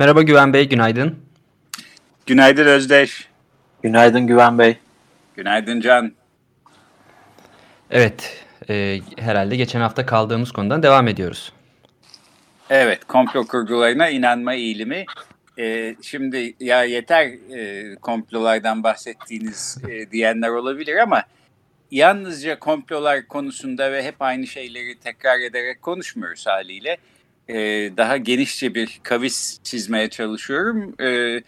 Merhaba 0.00 0.22
Güven 0.22 0.52
Bey, 0.52 0.68
günaydın. 0.68 1.18
Günaydın 2.26 2.66
Özdeş. 2.66 3.28
Günaydın 3.82 4.26
Güven 4.26 4.58
Bey. 4.58 4.78
Günaydın 5.36 5.80
Can. 5.80 6.12
Evet, 7.90 8.44
e, 8.70 9.00
herhalde 9.18 9.56
geçen 9.56 9.80
hafta 9.80 10.06
kaldığımız 10.06 10.52
konudan 10.52 10.82
devam 10.82 11.08
ediyoruz. 11.08 11.52
Evet, 12.70 13.04
komplo 13.04 13.46
kurgularına 13.46 14.08
inanma 14.08 14.54
eğilimi. 14.54 15.04
E, 15.58 15.96
şimdi 16.02 16.54
ya 16.60 16.84
yeter 16.84 17.26
e, 17.56 17.94
komplolardan 17.94 18.82
bahsettiğiniz 18.82 19.78
e, 19.88 20.10
diyenler 20.10 20.48
olabilir 20.48 20.96
ama 20.96 21.22
yalnızca 21.90 22.58
komplolar 22.58 23.28
konusunda 23.28 23.92
ve 23.92 24.02
hep 24.02 24.22
aynı 24.22 24.46
şeyleri 24.46 24.98
tekrar 24.98 25.40
ederek 25.40 25.82
konuşmuyoruz 25.82 26.46
haliyle. 26.46 26.96
Ee, 27.50 27.90
daha 27.96 28.16
genişçe 28.16 28.74
bir 28.74 29.00
kavis 29.02 29.60
çizmeye 29.62 30.10
çalışıyorum. 30.10 30.94
Ee, 31.00 31.42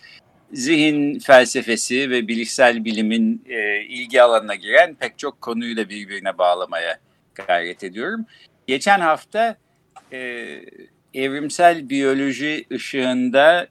zihin 0.53 1.19
felsefesi 1.19 2.11
ve 2.11 2.28
bilişsel 2.28 2.84
bilimin 2.84 3.45
e, 3.48 3.83
ilgi 3.83 4.23
alanına 4.23 4.55
giren 4.55 4.95
pek 4.95 5.19
çok 5.19 5.41
konuyu 5.41 5.77
da 5.77 5.89
birbirine 5.89 6.39
bağlamaya 6.39 6.98
gayret 7.34 7.84
ediyorum. 7.84 8.27
Geçen 8.67 9.00
hafta 9.00 9.56
e, 10.12 10.19
evrimsel 11.14 11.89
biyoloji 11.89 12.64
ışığında 12.73 13.67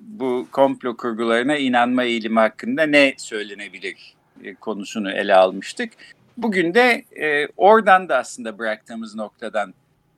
bu 0.00 0.48
komplo 0.52 0.96
kurgularına 0.96 1.56
inanma 1.56 2.04
eğilimi 2.04 2.38
hakkında 2.38 2.82
ne 2.82 3.14
söylenebilir 3.18 4.14
e, 4.44 4.54
konusunu 4.54 5.12
ele 5.12 5.34
almıştık. 5.34 5.92
Bugün 6.36 6.74
de 6.74 7.04
e, 7.20 7.48
oradan 7.56 8.08
da 8.08 8.16
aslında 8.16 8.58
bıraktığımız 8.58 9.14
noktadan 9.14 9.74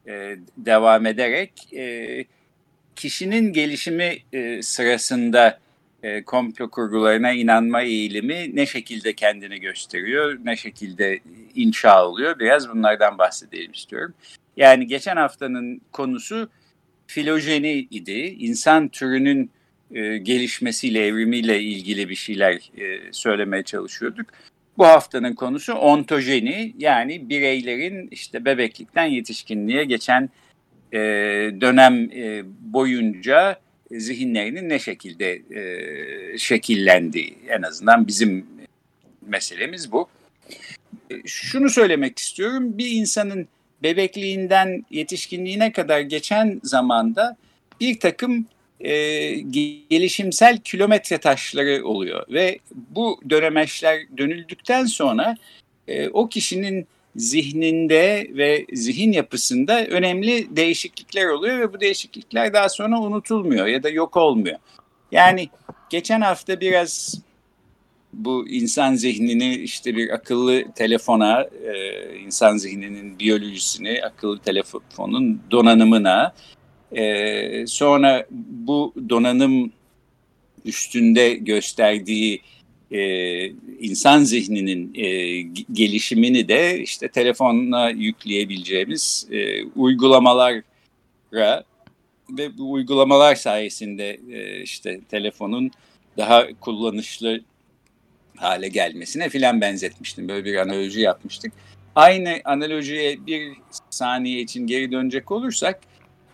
e, 0.08 0.36
devam 0.56 1.06
ederek 1.06 1.52
e, 1.72 2.24
kişinin 2.96 3.52
gelişimi 3.52 4.18
e, 4.32 4.62
sırasında 4.62 5.58
e, 6.02 6.22
komplo 6.22 6.70
kurgularına 6.70 7.32
inanma 7.32 7.82
eğilimi 7.82 8.56
ne 8.56 8.66
şekilde 8.66 9.12
kendini 9.12 9.60
gösteriyor, 9.60 10.38
ne 10.44 10.56
şekilde 10.56 11.20
inşa 11.54 12.06
oluyor 12.06 12.38
biraz 12.38 12.68
bunlardan 12.68 13.18
bahsedelim 13.18 13.72
istiyorum. 13.72 14.14
Yani 14.56 14.86
geçen 14.86 15.16
haftanın 15.16 15.80
konusu 15.92 16.48
filojeni 17.06 17.72
idi. 17.90 18.36
İnsan 18.38 18.88
türünün 18.88 19.50
e, 19.94 20.18
gelişmesiyle, 20.18 21.06
evrimiyle 21.06 21.60
ilgili 21.60 22.08
bir 22.08 22.14
şeyler 22.14 22.54
e, 22.54 23.12
söylemeye 23.12 23.62
çalışıyorduk. 23.62 24.26
Bu 24.78 24.86
haftanın 24.86 25.34
konusu 25.34 25.74
ontojeni 25.74 26.74
yani 26.78 27.28
bireylerin 27.28 28.08
işte 28.10 28.44
bebeklikten 28.44 29.04
yetişkinliğe 29.04 29.84
geçen 29.84 30.30
e, 30.92 30.98
dönem 31.60 32.10
e, 32.12 32.42
boyunca 32.60 33.60
zihinlerinin 33.90 34.68
ne 34.68 34.78
şekilde 34.78 35.42
e, 35.50 36.38
şekillendiği 36.38 37.38
en 37.48 37.62
azından 37.62 38.06
bizim 38.06 38.46
meselemiz 39.26 39.92
bu. 39.92 40.08
Şunu 41.26 41.70
söylemek 41.70 42.18
istiyorum 42.18 42.78
bir 42.78 42.90
insanın 42.90 43.48
bebekliğinden 43.82 44.84
yetişkinliğine 44.90 45.72
kadar 45.72 46.00
geçen 46.00 46.60
zamanda 46.62 47.36
bir 47.80 48.00
takım 48.00 48.46
e, 48.84 49.30
gelişimsel 49.90 50.58
kilometre 50.58 51.18
taşları 51.18 51.86
oluyor 51.86 52.26
ve 52.28 52.58
bu 52.74 53.20
dönemeçler 53.30 54.00
dönüldükten 54.18 54.84
sonra 54.86 55.36
e, 55.88 56.08
o 56.08 56.28
kişinin 56.28 56.86
zihninde 57.16 58.26
ve 58.30 58.66
zihin 58.72 59.12
yapısında 59.12 59.86
önemli 59.86 60.56
değişiklikler 60.56 61.26
oluyor 61.26 61.58
ve 61.58 61.72
bu 61.72 61.80
değişiklikler 61.80 62.52
daha 62.52 62.68
sonra 62.68 63.00
unutulmuyor 63.00 63.66
ya 63.66 63.82
da 63.82 63.88
yok 63.88 64.16
olmuyor. 64.16 64.58
Yani 65.12 65.48
geçen 65.90 66.20
hafta 66.20 66.60
biraz 66.60 67.20
bu 68.12 68.48
insan 68.48 68.94
zihnini 68.94 69.54
işte 69.54 69.96
bir 69.96 70.10
akıllı 70.10 70.72
telefona, 70.72 71.42
e, 71.42 72.16
insan 72.18 72.56
zihninin 72.56 73.18
biyolojisini, 73.18 74.00
akıllı 74.04 74.38
telefonun 74.38 75.42
donanımına, 75.50 76.34
e, 76.94 77.66
sonra 77.66 78.26
bu 78.30 78.94
donanım 79.08 79.72
üstünde 80.64 81.34
gösterdiği 81.34 82.40
e, 82.90 83.46
insan 83.80 84.22
zihninin 84.22 84.94
e, 84.94 85.40
gelişimini 85.72 86.48
de 86.48 86.78
işte 86.78 87.08
telefonla 87.08 87.90
yükleyebileceğimiz 87.90 89.28
e, 89.30 89.64
uygulamalara 89.64 90.62
ve 92.30 92.58
bu 92.58 92.72
uygulamalar 92.72 93.34
sayesinde 93.34 94.20
e, 94.30 94.62
işte 94.62 95.00
telefonun 95.10 95.70
daha 96.16 96.46
kullanışlı 96.60 97.40
hale 98.36 98.68
gelmesine 98.68 99.28
filan 99.28 99.60
benzetmiştim. 99.60 100.28
Böyle 100.28 100.44
bir 100.44 100.56
analoji 100.56 101.00
yapmıştık. 101.00 101.52
Aynı 101.94 102.40
analojiye 102.44 103.26
bir 103.26 103.52
saniye 103.90 104.40
için 104.40 104.66
geri 104.66 104.92
dönecek 104.92 105.32
olursak 105.32 105.80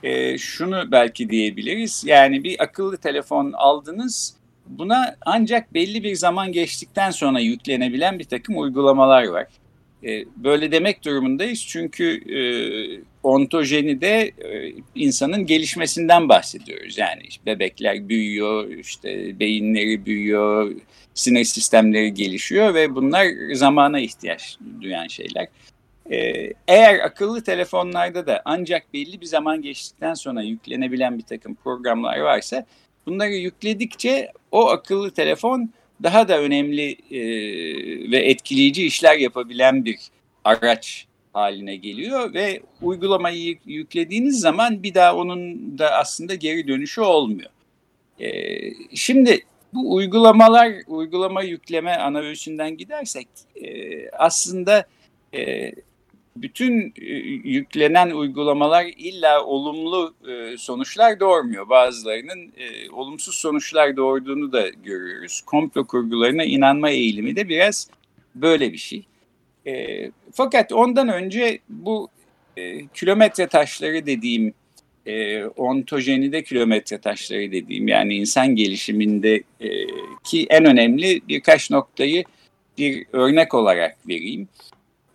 e, 0.02 0.38
şunu 0.38 0.92
belki 0.92 1.30
diyebiliriz. 1.30 2.02
Yani 2.06 2.44
bir 2.44 2.62
akıllı 2.62 2.96
telefon 2.96 3.52
aldınız 3.52 4.34
buna 4.66 5.16
ancak 5.26 5.74
belli 5.74 6.04
bir 6.04 6.14
zaman 6.14 6.52
geçtikten 6.52 7.10
sonra 7.10 7.40
yüklenebilen 7.40 8.18
bir 8.18 8.24
takım 8.24 8.58
uygulamalar 8.58 9.26
var. 9.26 9.46
E, 10.04 10.24
böyle 10.36 10.72
demek 10.72 11.04
durumundayız 11.04 11.66
çünkü 11.68 12.34
e, 12.34 12.40
ontojeni 13.22 14.00
de 14.00 14.32
e, 14.38 14.72
insanın 14.94 15.46
gelişmesinden 15.46 16.28
bahsediyoruz. 16.28 16.98
Yani 16.98 17.22
işte 17.28 17.46
bebekler 17.46 18.08
büyüyor, 18.08 18.68
işte 18.68 19.40
beyinleri 19.40 20.06
büyüyor, 20.06 20.72
sinir 21.14 21.44
sistemleri 21.44 22.14
gelişiyor 22.14 22.74
ve 22.74 22.94
bunlar 22.94 23.26
zamana 23.52 24.00
ihtiyaç 24.00 24.58
duyan 24.80 25.06
şeyler. 25.06 25.48
Ee, 26.10 26.52
eğer 26.68 26.98
akıllı 26.98 27.44
telefonlarda 27.44 28.26
da 28.26 28.42
ancak 28.44 28.94
belli 28.94 29.20
bir 29.20 29.26
zaman 29.26 29.62
geçtikten 29.62 30.14
sonra 30.14 30.42
yüklenebilen 30.42 31.18
bir 31.18 31.22
takım 31.22 31.54
programlar 31.54 32.18
varsa 32.18 32.66
bunları 33.06 33.32
yükledikçe 33.32 34.32
o 34.50 34.68
akıllı 34.68 35.10
telefon 35.10 35.70
daha 36.02 36.28
da 36.28 36.40
önemli 36.40 36.90
e, 37.10 37.20
ve 38.10 38.18
etkileyici 38.18 38.86
işler 38.86 39.16
yapabilen 39.16 39.84
bir 39.84 39.98
araç 40.44 41.06
haline 41.32 41.76
geliyor 41.76 42.34
ve 42.34 42.60
uygulamayı 42.82 43.58
yüklediğiniz 43.64 44.40
zaman 44.40 44.82
bir 44.82 44.94
daha 44.94 45.16
onun 45.16 45.78
da 45.78 45.90
aslında 45.90 46.34
geri 46.34 46.68
dönüşü 46.68 47.00
olmuyor. 47.00 47.50
E, 48.20 48.58
şimdi 48.94 49.44
bu 49.74 49.94
uygulamalar, 49.94 50.72
uygulama 50.86 51.42
yükleme 51.42 51.92
anavüsünden 51.92 52.76
gidersek 52.76 53.28
e, 53.56 54.10
aslında 54.10 54.86
e, 55.34 55.72
bütün 56.36 56.94
e, 56.96 57.04
yüklenen 57.48 58.10
uygulamalar 58.10 58.84
illa 58.96 59.44
olumlu 59.44 60.14
e, 60.28 60.56
sonuçlar 60.56 61.20
doğurmuyor. 61.20 61.68
Bazılarının 61.68 62.52
e, 62.56 62.90
olumsuz 62.90 63.34
sonuçlar 63.34 63.96
doğurduğunu 63.96 64.52
da 64.52 64.68
görüyoruz. 64.68 65.40
Komplo 65.40 65.86
kurgularına 65.86 66.44
inanma 66.44 66.90
eğilimi 66.90 67.36
de 67.36 67.48
biraz 67.48 67.88
böyle 68.34 68.72
bir 68.72 68.78
şey. 68.78 69.06
Fakat 70.32 70.72
ondan 70.72 71.08
önce 71.08 71.58
bu 71.68 72.08
kilometre 72.94 73.46
taşları 73.46 74.06
dediğim, 74.06 74.54
ontojenide 75.56 76.44
kilometre 76.44 76.98
taşları 76.98 77.52
dediğim 77.52 77.88
yani 77.88 78.14
insan 78.14 78.56
gelişiminde 78.56 79.42
ki 80.24 80.46
en 80.50 80.64
önemli 80.64 81.20
birkaç 81.28 81.70
noktayı 81.70 82.24
bir 82.78 83.06
örnek 83.12 83.54
olarak 83.54 84.08
vereyim. 84.08 84.48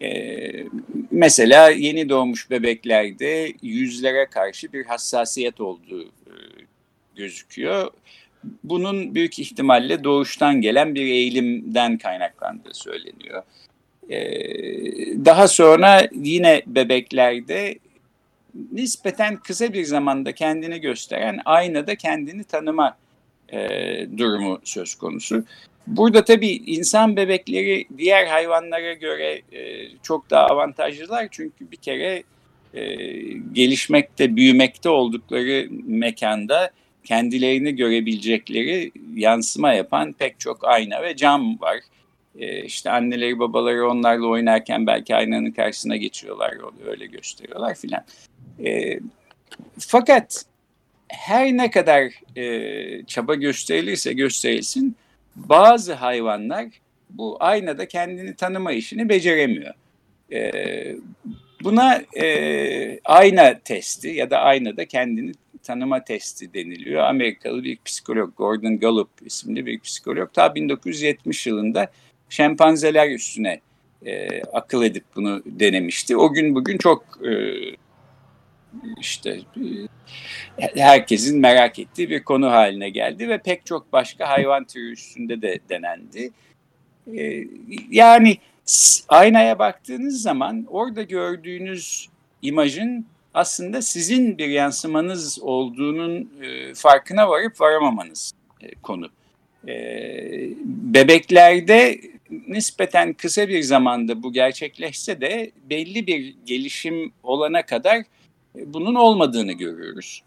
Ee, 0.01 0.65
mesela 1.12 1.69
yeni 1.69 2.09
doğmuş 2.09 2.50
bebeklerde 2.50 3.53
yüzlere 3.62 4.25
karşı 4.25 4.74
bir 4.74 4.86
hassasiyet 4.86 5.62
olduğu 5.62 6.03
e, 6.03 6.33
gözüküyor. 7.15 7.92
Bunun 8.63 9.15
büyük 9.15 9.39
ihtimalle 9.39 10.03
doğuştan 10.03 10.62
gelen 10.62 10.95
bir 10.95 11.06
eğilimden 11.06 11.97
kaynaklandığı 11.97 12.74
söyleniyor. 12.74 13.44
Ee, 14.09 15.25
daha 15.25 15.47
sonra 15.47 16.07
yine 16.15 16.62
bebeklerde 16.68 17.80
nispeten 18.71 19.38
kısa 19.38 19.74
bir 19.74 19.83
zamanda 19.83 20.31
kendini 20.31 20.81
gösteren 20.81 21.39
aynada 21.45 21.95
kendini 21.95 22.44
tanıma 22.44 22.97
e, 23.50 23.59
durumu 24.18 24.59
söz 24.63 24.95
konusu. 24.95 25.44
Burada 25.88 26.26
tabii 26.26 26.52
insan 26.52 27.16
bebekleri 27.16 27.86
diğer 27.98 28.28
hayvanlara 28.28 28.94
göre 28.94 29.42
e, 29.52 29.90
çok 30.04 30.30
daha 30.30 30.48
avantajlılar 30.48 31.28
çünkü 31.32 31.72
bir 31.72 31.78
kere 31.78 32.24
e, 32.74 32.96
gelişmekte, 33.54 34.36
büyümekte 34.36 34.90
oldukları 34.90 35.68
mekanda 35.86 36.72
kendilerini 37.04 37.76
görebilecekleri 37.76 38.92
yansıma 39.16 39.74
yapan 39.74 40.14
pek 40.14 40.40
çok 40.40 40.64
ayna 40.68 41.02
ve 41.02 41.16
cam 41.16 41.62
var. 41.62 41.78
E, 42.40 42.64
işte 42.64 42.92
anneleri 42.92 43.40
babaları 43.40 43.90
onlarla 43.90 44.28
oynarken 44.28 44.88
belki 44.88 45.16
aynanın 45.16 45.52
karşısına 45.52 45.96
geçiyorlar, 45.96 46.54
öyle 46.86 47.06
gösteriyorlar 47.06 47.76
filan. 47.76 48.04
E, 48.66 49.00
fakat 49.80 50.46
her 51.08 51.58
ne 51.58 51.72
kadar 51.72 52.12
e, 52.38 53.06
çaba 53.06 53.36
gösterilirse 53.36 54.14
gösterilsin 54.14 54.96
bazı 55.36 55.94
hayvanlar 55.94 56.66
bu 57.10 57.38
aynada 57.40 57.88
kendini 57.88 58.36
tanıma 58.36 58.72
işini 58.72 59.10
beceremiyor. 59.10 59.74
E, 60.32 60.52
buna 61.64 62.02
e, 62.18 63.00
ayna 63.06 63.60
testi 63.60 64.08
ya 64.08 64.30
da 64.30 64.40
aynada 64.40 64.86
kendini 64.86 65.32
tanıma 65.64 66.04
testi 66.04 66.54
deniliyor. 66.54 67.04
Amerikalı 67.04 67.64
bir 67.64 67.78
psikolog 67.86 68.38
Gordon 68.38 68.80
Gallup 68.80 69.10
isimli 69.26 69.66
bir 69.66 69.80
psikolog 69.80 70.34
ta 70.34 70.56
1970 70.56 71.48
yılında 71.48 71.92
şempanzeler 72.30 73.10
üstüne 73.10 73.60
e, 74.06 74.42
akıl 74.44 74.84
edip 74.84 75.04
bunu 75.16 75.44
denemişti. 75.46 76.18
O 76.18 76.34
gün 76.34 76.56
bugün 76.56 76.78
çok 76.78 77.20
e, 77.28 77.31
işte 79.00 79.39
e, 80.57 80.81
herkesin 80.81 81.39
merak 81.39 81.80
ettiği 81.80 82.10
bir 82.10 82.24
konu 82.24 82.51
haline 82.51 82.89
geldi 82.89 83.30
ve 83.30 83.38
pek 83.38 83.66
çok 83.66 83.94
başka 83.94 84.30
hayvan 84.30 84.63
türü 84.63 84.92
üstünde 84.92 85.42
de 85.42 85.60
denendi. 85.69 86.31
E, 87.18 87.44
yani 87.89 88.38
aynaya 89.10 89.60
baktığınız 89.60 90.22
zaman 90.22 90.66
orada 90.69 91.04
gördüğünüz 91.04 92.10
imajın 92.42 93.06
aslında 93.33 93.81
sizin 93.81 94.38
bir 94.38 94.48
yansımanız 94.48 95.39
olduğunun 95.42 96.30
e, 96.42 96.74
farkına 96.74 97.30
varıp 97.30 97.62
varamamanız 97.62 98.31
konu. 98.83 99.10
Bebeklerde 100.94 102.00
nispeten 102.48 103.13
kısa 103.13 103.48
bir 103.48 103.62
zamanda 103.62 104.24
bu 104.24 104.33
gerçekleşse 104.33 105.21
de 105.21 105.51
belli 105.69 106.07
bir 106.07 106.36
gelişim 106.45 107.12
olana 107.24 107.66
kadar 107.66 108.04
bunun 108.66 108.96
olmadığını 108.96 109.52
görüyoruz. 109.52 110.24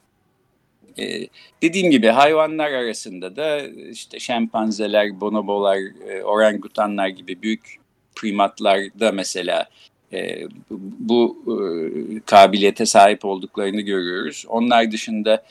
Ee, 0.99 1.29
dediğim 1.63 1.91
gibi 1.91 2.07
hayvanlar 2.07 2.73
arasında 2.73 3.37
da 3.37 3.61
işte 3.69 4.19
şempanzeler, 4.19 5.21
bonobolar, 5.21 5.79
e, 6.09 6.23
orangutanlar 6.23 7.09
gibi 7.09 7.43
büyük 7.43 7.77
primatlarda 8.17 9.13
mesela 9.13 9.69
e, 10.13 10.49
bu 10.99 11.39
e, 11.47 11.55
kabiliyete 12.27 12.87
sahip 12.87 13.25
olduklarını 13.25 13.81
görüyoruz. 13.81 14.45
Onlar 14.49 14.93
dışında 14.93 15.45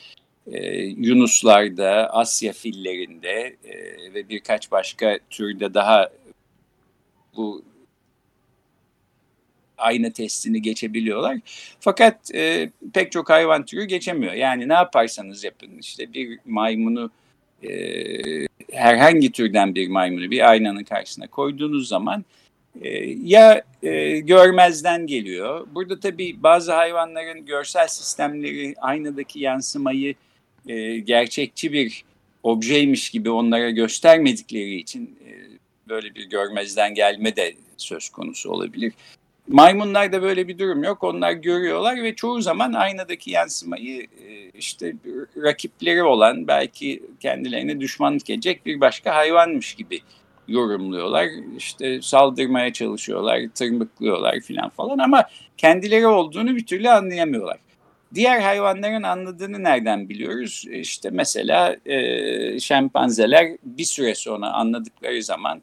e, 0.52 0.76
yunuslarda, 0.76 2.10
Asya 2.12 2.52
fillerinde 2.52 3.56
e, 3.64 3.74
ve 4.14 4.28
birkaç 4.28 4.70
başka 4.70 5.18
türde 5.30 5.74
daha 5.74 6.08
bu 7.36 7.62
aynı 9.78 10.12
testini 10.12 10.62
geçebiliyorlar. 10.62 11.38
Fakat 11.80 12.34
e, 12.34 12.70
pek 12.92 13.12
çok 13.12 13.30
hayvan 13.30 13.64
türü 13.64 13.84
geçemiyor. 13.84 14.32
Yani 14.32 14.68
ne 14.68 14.72
yaparsanız 14.72 15.44
yapın 15.44 15.70
işte 15.80 16.12
bir 16.12 16.38
maymunu 16.46 17.10
e, 17.62 17.70
herhangi 18.72 19.32
türden 19.32 19.74
bir 19.74 19.88
maymunu 19.88 20.30
bir 20.30 20.50
aynanın 20.50 20.84
karşısına 20.84 21.26
koyduğunuz 21.26 21.88
zaman 21.88 22.24
e, 22.82 22.88
ya 23.24 23.62
e, 23.82 24.18
görmezden 24.18 25.06
geliyor. 25.06 25.66
Burada 25.74 26.00
tabii 26.00 26.42
bazı 26.42 26.72
hayvanların 26.72 27.46
görsel 27.46 27.88
sistemleri 27.88 28.74
aynadaki 28.80 29.40
yansımayı 29.40 30.14
e, 30.66 30.98
gerçekçi 30.98 31.72
bir 31.72 32.04
objeymiş 32.42 33.10
gibi 33.10 33.30
onlara 33.30 33.70
göstermedikleri 33.70 34.74
için 34.74 35.18
e, 35.26 35.30
böyle 35.88 36.14
bir 36.14 36.24
görmezden 36.24 36.94
gelme 36.94 37.36
de 37.36 37.54
söz 37.76 38.08
konusu 38.08 38.50
olabilir. 38.50 38.92
Maymunlarda 39.48 40.22
böyle 40.22 40.48
bir 40.48 40.58
durum 40.58 40.84
yok. 40.84 41.04
Onlar 41.04 41.32
görüyorlar 41.32 42.02
ve 42.02 42.14
çoğu 42.14 42.40
zaman 42.40 42.72
aynadaki 42.72 43.30
yansımayı 43.30 44.02
e, 44.02 44.50
işte 44.54 44.94
rakipleri 45.36 46.02
olan 46.02 46.48
belki 46.48 47.02
kendilerine 47.20 47.80
düşmanlık 47.80 48.30
edecek 48.30 48.66
bir 48.66 48.80
başka 48.80 49.14
hayvanmış 49.14 49.74
gibi 49.74 50.00
yorumluyorlar. 50.48 51.28
İşte 51.56 52.02
saldırmaya 52.02 52.72
çalışıyorlar, 52.72 53.40
tırmıklıyorlar 53.54 54.40
filan 54.40 54.68
falan 54.68 54.98
ama 54.98 55.24
kendileri 55.56 56.06
olduğunu 56.06 56.56
bir 56.56 56.66
türlü 56.66 56.90
anlayamıyorlar. 56.90 57.58
Diğer 58.14 58.40
hayvanların 58.40 59.02
anladığını 59.02 59.62
nereden 59.62 60.08
biliyoruz? 60.08 60.64
İşte 60.72 61.10
mesela 61.10 61.76
e, 61.86 62.60
şempanzeler 62.60 63.56
bir 63.62 63.84
süre 63.84 64.14
sonra 64.14 64.50
anladıkları 64.50 65.22
zaman 65.22 65.62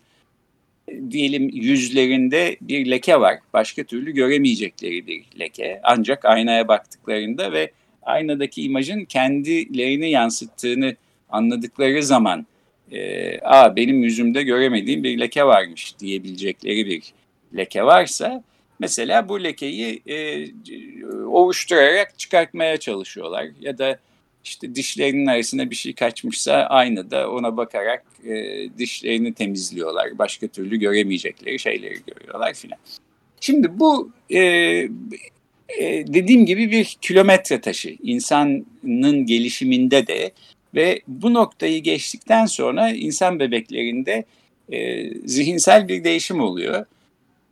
diyelim 1.11 1.49
yüzlerinde 1.49 2.57
bir 2.61 2.91
leke 2.91 3.19
var. 3.19 3.39
Başka 3.53 3.83
türlü 3.83 4.11
göremeyecekleri 4.11 5.07
bir 5.07 5.23
leke. 5.39 5.79
Ancak 5.83 6.25
aynaya 6.25 6.67
baktıklarında 6.67 7.51
ve 7.51 7.71
aynadaki 8.03 8.63
imajın 8.63 9.05
kendilerini 9.05 10.09
yansıttığını 10.09 10.95
anladıkları 11.29 12.03
zaman 12.03 12.45
e, 12.91 13.39
Aa, 13.39 13.75
benim 13.75 14.03
yüzümde 14.03 14.43
göremediğim 14.43 15.03
bir 15.03 15.19
leke 15.19 15.43
varmış 15.43 15.99
diyebilecekleri 15.99 16.85
bir 16.85 17.03
leke 17.57 17.83
varsa 17.83 18.43
mesela 18.79 19.29
bu 19.29 19.43
lekeyi 19.43 20.01
e, 20.07 20.45
ovuşturarak 21.25 22.19
çıkartmaya 22.19 22.77
çalışıyorlar 22.77 23.47
ya 23.61 23.77
da 23.77 23.99
işte 24.45 24.75
dişlerinin 24.75 25.25
arasında 25.25 25.69
bir 25.69 25.75
şey 25.75 25.93
kaçmışsa 25.93 26.53
aynada 26.53 27.31
ona 27.31 27.57
bakarak 27.57 28.05
e, 28.25 28.67
dişlerini 28.77 29.33
temizliyorlar. 29.33 30.17
Başka 30.17 30.47
türlü 30.47 30.77
göremeyecekleri 30.79 31.59
şeyleri 31.59 31.99
görüyorlar 32.07 32.53
filan. 32.53 32.77
Şimdi 33.41 33.79
bu 33.79 34.11
e, 34.29 34.39
e, 34.39 36.07
dediğim 36.07 36.45
gibi 36.45 36.71
bir 36.71 36.97
kilometre 37.01 37.61
taşı 37.61 37.97
insanın 38.03 39.25
gelişiminde 39.25 40.07
de 40.07 40.31
ve 40.75 41.01
bu 41.07 41.33
noktayı 41.33 41.83
geçtikten 41.83 42.45
sonra 42.45 42.89
insan 42.89 43.39
bebeklerinde 43.39 44.25
e, 44.71 45.09
zihinsel 45.27 45.87
bir 45.87 46.03
değişim 46.03 46.39
oluyor. 46.39 46.85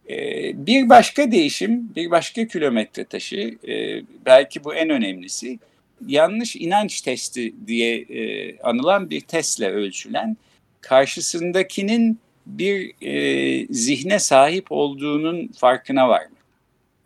E, 0.09 0.17
bir 0.65 0.89
başka 0.89 1.31
değişim, 1.31 1.95
bir 1.95 2.11
başka 2.11 2.47
kilometre 2.47 3.03
taşı, 3.03 3.57
e, 3.67 4.01
belki 4.25 4.63
bu 4.63 4.75
en 4.75 4.89
önemlisi, 4.89 5.59
yanlış 6.07 6.55
inanç 6.55 7.01
testi 7.01 7.53
diye 7.67 7.97
e, 7.97 8.57
anılan 8.59 9.09
bir 9.09 9.21
testle 9.21 9.69
ölçülen 9.69 10.37
karşısındakinin 10.81 12.19
bir 12.45 12.91
e, 13.01 13.67
zihne 13.73 14.19
sahip 14.19 14.65
olduğunun 14.69 15.47
farkına 15.47 16.09
var 16.09 16.25
mı? 16.25 16.35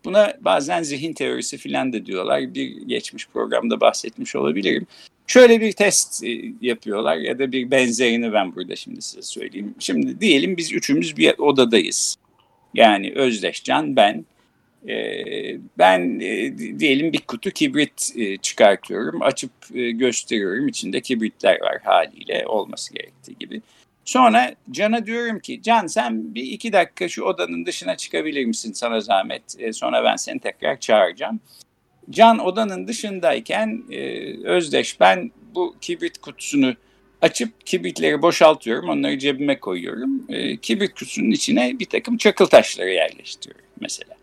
Buna 0.04 0.34
bazen 0.40 0.82
zihin 0.82 1.12
teorisi 1.12 1.56
filan 1.56 1.92
da 1.92 2.06
diyorlar. 2.06 2.54
Bir 2.54 2.76
geçmiş 2.86 3.28
programda 3.28 3.80
bahsetmiş 3.80 4.36
olabilirim. 4.36 4.86
Şöyle 5.26 5.60
bir 5.60 5.72
test 5.72 6.24
e, 6.24 6.52
yapıyorlar 6.60 7.16
ya 7.16 7.38
da 7.38 7.52
bir 7.52 7.70
benzerini 7.70 8.32
ben 8.32 8.56
burada 8.56 8.76
şimdi 8.76 9.02
size 9.02 9.22
söyleyeyim. 9.22 9.74
Şimdi 9.78 10.20
diyelim 10.20 10.56
biz 10.56 10.72
üçümüz 10.72 11.16
bir 11.16 11.38
odadayız. 11.38 12.16
Yani 12.74 13.12
Özdeşcan, 13.14 13.96
ben, 13.96 14.24
ben 15.78 16.20
e, 16.20 16.58
diyelim 16.78 17.12
bir 17.12 17.20
kutu 17.20 17.50
kibrit 17.50 18.12
e, 18.16 18.36
çıkartıyorum, 18.36 19.22
açıp 19.22 19.50
e, 19.74 19.90
gösteriyorum. 19.90 20.68
İçinde 20.68 21.00
kibritler 21.00 21.60
var 21.60 21.78
haliyle 21.84 22.46
olması 22.46 22.94
gerektiği 22.94 23.36
gibi. 23.38 23.62
Sonra 24.04 24.54
Can'a 24.70 25.06
diyorum 25.06 25.38
ki 25.38 25.62
Can 25.62 25.86
sen 25.86 26.34
bir 26.34 26.42
iki 26.42 26.72
dakika 26.72 27.08
şu 27.08 27.22
odanın 27.22 27.66
dışına 27.66 27.96
çıkabilir 27.96 28.44
misin 28.44 28.72
sana 28.72 29.00
zahmet? 29.00 29.42
Sonra 29.72 30.04
ben 30.04 30.16
seni 30.16 30.38
tekrar 30.38 30.80
çağıracağım. 30.80 31.40
Can 32.10 32.38
odanın 32.38 32.88
dışındayken 32.88 33.82
Özdeş 34.44 35.00
ben 35.00 35.30
bu 35.54 35.76
kibrit 35.80 36.18
kutusunu 36.18 36.74
açıp 37.22 37.66
kibritleri 37.66 38.22
boşaltıyorum. 38.22 38.88
Onları 38.88 39.18
cebime 39.18 39.60
koyuyorum. 39.60 40.26
Kibrit 40.56 40.90
kutusunun 40.90 41.30
içine 41.30 41.78
bir 41.78 41.86
takım 41.86 42.16
çakıl 42.16 42.46
taşları 42.46 42.90
yerleştiriyorum 42.90 43.66
mesela. 43.80 44.17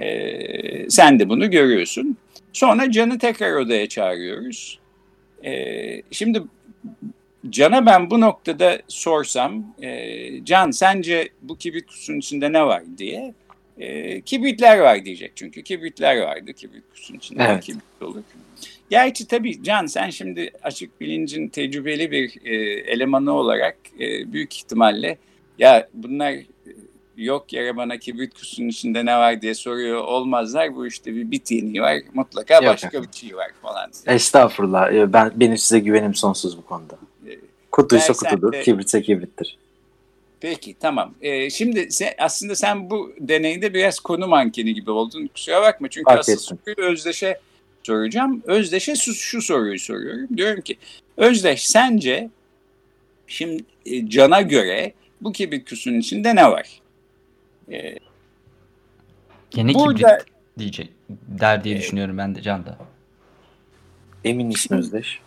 E, 0.00 0.90
sen 0.90 1.18
de 1.18 1.28
bunu 1.28 1.50
görüyorsun. 1.50 2.16
Sonra 2.52 2.90
Can'ı 2.90 3.18
tekrar 3.18 3.52
odaya 3.52 3.88
çağırıyoruz. 3.88 4.78
E, 5.44 6.02
şimdi 6.10 6.42
Can'a 7.50 7.86
ben 7.86 8.10
bu 8.10 8.20
noktada 8.20 8.78
sorsam, 8.88 9.74
e, 9.82 10.44
Can 10.44 10.70
sence 10.70 11.28
bu 11.42 11.58
kibrit 11.58 11.86
kutusunun 11.86 12.18
içinde 12.18 12.52
ne 12.52 12.66
var 12.66 12.82
diye, 12.98 13.34
E, 13.78 14.20
kibritler 14.20 14.78
var 14.78 15.04
diyecek 15.04 15.32
çünkü 15.34 15.62
kibritler 15.62 16.20
vardı. 16.20 16.52
Kibrit 16.52 16.88
kutusunun 16.88 17.18
içinde 17.18 17.42
evet. 17.48 17.64
kibrit 17.64 18.02
olur. 18.02 18.22
Gerçi 18.90 19.26
tabii 19.26 19.62
Can 19.62 19.86
sen 19.86 20.10
şimdi 20.10 20.50
açık 20.62 21.00
bilincin 21.00 21.48
tecrübeli 21.48 22.10
bir 22.10 22.34
e, 22.44 22.54
elemanı 22.80 23.32
olarak 23.32 23.76
e, 24.00 24.32
büyük 24.32 24.56
ihtimalle 24.56 25.18
ya 25.58 25.88
bunlar 25.94 26.34
yok 27.16 27.52
yere 27.52 27.76
bana 27.76 27.96
kibrit 27.96 28.34
kutusunun 28.34 28.68
içinde 28.68 29.06
ne 29.06 29.16
var 29.16 29.42
diye 29.42 29.54
soruyor 29.54 30.04
olmazlar. 30.04 30.76
Bu 30.76 30.86
işte 30.86 31.14
bir 31.14 31.30
bitini 31.30 31.80
var 31.82 31.96
mutlaka 32.14 32.54
yok. 32.54 32.64
başka 32.64 33.02
bir 33.02 33.08
şey 33.12 33.36
var 33.36 33.50
falan. 33.62 33.90
Estağfurullah 34.06 34.92
ee, 34.92 35.12
ben 35.12 35.32
benim 35.34 35.58
size 35.58 35.78
güvenim 35.78 36.14
sonsuz 36.14 36.58
bu 36.58 36.64
konuda. 36.64 36.98
Ee, 37.28 37.38
Kutuysa 37.72 38.12
kutudur, 38.12 38.52
de... 38.52 38.62
kibritse 38.62 39.02
kibrittir. 39.02 39.58
Peki 40.40 40.76
tamam. 40.80 41.14
Ee, 41.22 41.50
şimdi 41.50 41.92
sen, 41.92 42.14
aslında 42.18 42.54
sen 42.56 42.90
bu 42.90 43.12
deneyinde 43.20 43.74
biraz 43.74 44.00
konu 44.00 44.26
mankeni 44.26 44.74
gibi 44.74 44.90
oldun. 44.90 45.26
Kusura 45.26 45.62
bakma 45.62 45.88
çünkü 45.88 46.04
Fark 46.04 46.20
asıl 46.20 46.56
Özdeş'e 46.76 47.40
soracağım. 47.82 48.42
Özdeş'e 48.44 48.96
şu, 48.96 49.14
şu 49.14 49.42
soruyu 49.42 49.78
soruyorum. 49.78 50.36
Diyorum 50.36 50.60
ki 50.60 50.76
Özdeş 51.16 51.66
sence 51.66 52.30
şimdi 53.26 53.64
e, 53.86 54.08
Can'a 54.08 54.42
göre 54.42 54.92
bu 55.20 55.32
kibrit 55.32 55.64
kutusunun 55.64 55.98
içinde 55.98 56.36
ne 56.36 56.50
var? 56.50 56.80
Ee, 57.72 57.98
Gene 59.50 59.74
burada, 59.74 60.18
kibrit 60.18 60.34
diyecek 60.58 60.90
der 61.10 61.64
diye 61.64 61.74
e, 61.74 61.78
düşünüyorum 61.78 62.18
ben 62.18 62.34
de 62.34 62.42
Can 62.42 62.66
da. 62.66 62.78
Emin 64.24 64.46
misin 64.46 64.74
Özdeş? 64.74 65.20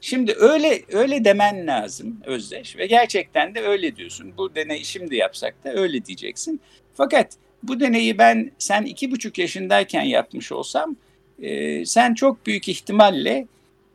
Şimdi 0.00 0.32
öyle 0.32 0.82
öyle 0.88 1.24
demen 1.24 1.66
lazım 1.66 2.20
Özdeş 2.24 2.76
ve 2.76 2.86
gerçekten 2.86 3.54
de 3.54 3.60
öyle 3.60 3.96
diyorsun. 3.96 4.32
Bu 4.36 4.54
deneyi 4.54 4.84
şimdi 4.84 5.16
yapsak 5.16 5.64
da 5.64 5.74
öyle 5.74 6.04
diyeceksin. 6.04 6.60
Fakat 6.94 7.32
bu 7.62 7.80
deneyi 7.80 8.18
ben 8.18 8.50
sen 8.58 8.82
iki 8.82 9.10
buçuk 9.10 9.38
yaşındayken 9.38 10.02
yapmış 10.02 10.52
olsam 10.52 10.96
e, 11.42 11.84
sen 11.84 12.14
çok 12.14 12.46
büyük 12.46 12.68
ihtimalle 12.68 13.46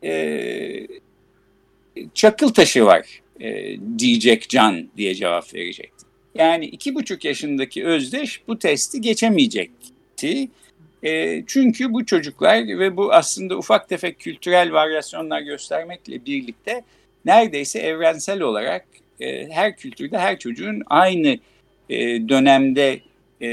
e, 0.04 0.86
çakıl 2.14 2.48
taşı 2.48 2.84
var 2.84 3.22
e, 3.40 3.76
diyecek 3.98 4.48
Can 4.48 4.88
diye 4.96 5.14
cevap 5.14 5.54
verecekti. 5.54 6.01
Yani 6.34 6.66
iki 6.66 6.94
buçuk 6.94 7.24
yaşındaki 7.24 7.84
Özdeş 7.84 8.40
bu 8.48 8.58
testi 8.58 9.00
geçemeyecekti. 9.00 10.48
E, 11.02 11.42
çünkü 11.46 11.92
bu 11.92 12.06
çocuklar 12.06 12.68
ve 12.68 12.96
bu 12.96 13.12
aslında 13.12 13.58
ufak 13.58 13.88
tefek 13.88 14.18
kültürel 14.18 14.72
varyasyonlar 14.72 15.40
göstermekle 15.40 16.26
birlikte 16.26 16.82
neredeyse 17.24 17.78
evrensel 17.78 18.40
olarak 18.40 18.86
e, 19.20 19.48
her 19.50 19.76
kültürde 19.76 20.18
her 20.18 20.38
çocuğun 20.38 20.82
aynı 20.86 21.38
e, 21.90 22.28
dönemde 22.28 23.00
e, 23.40 23.48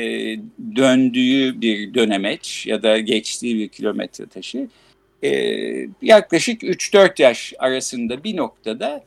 döndüğü 0.76 1.62
bir 1.62 1.94
dönemeç 1.94 2.68
ya 2.68 2.84
da 2.84 3.00
geçtiği 3.00 3.56
bir 3.56 3.68
kilometre 3.68 4.26
taşı 4.26 4.68
e, 5.24 5.30
yaklaşık 6.02 6.64
3-4 6.64 7.22
yaş 7.22 7.54
arasında 7.60 8.24
bir 8.24 8.38
noktada 8.38 9.04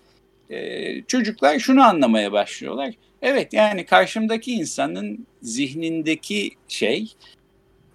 e, 0.50 1.02
çocuklar 1.02 1.58
şunu 1.58 1.82
anlamaya 1.82 2.32
başlıyorlar. 2.32 2.94
Evet 3.22 3.52
yani 3.52 3.86
karşımdaki 3.86 4.52
insanın 4.52 5.26
zihnindeki 5.42 6.50
şey 6.68 7.12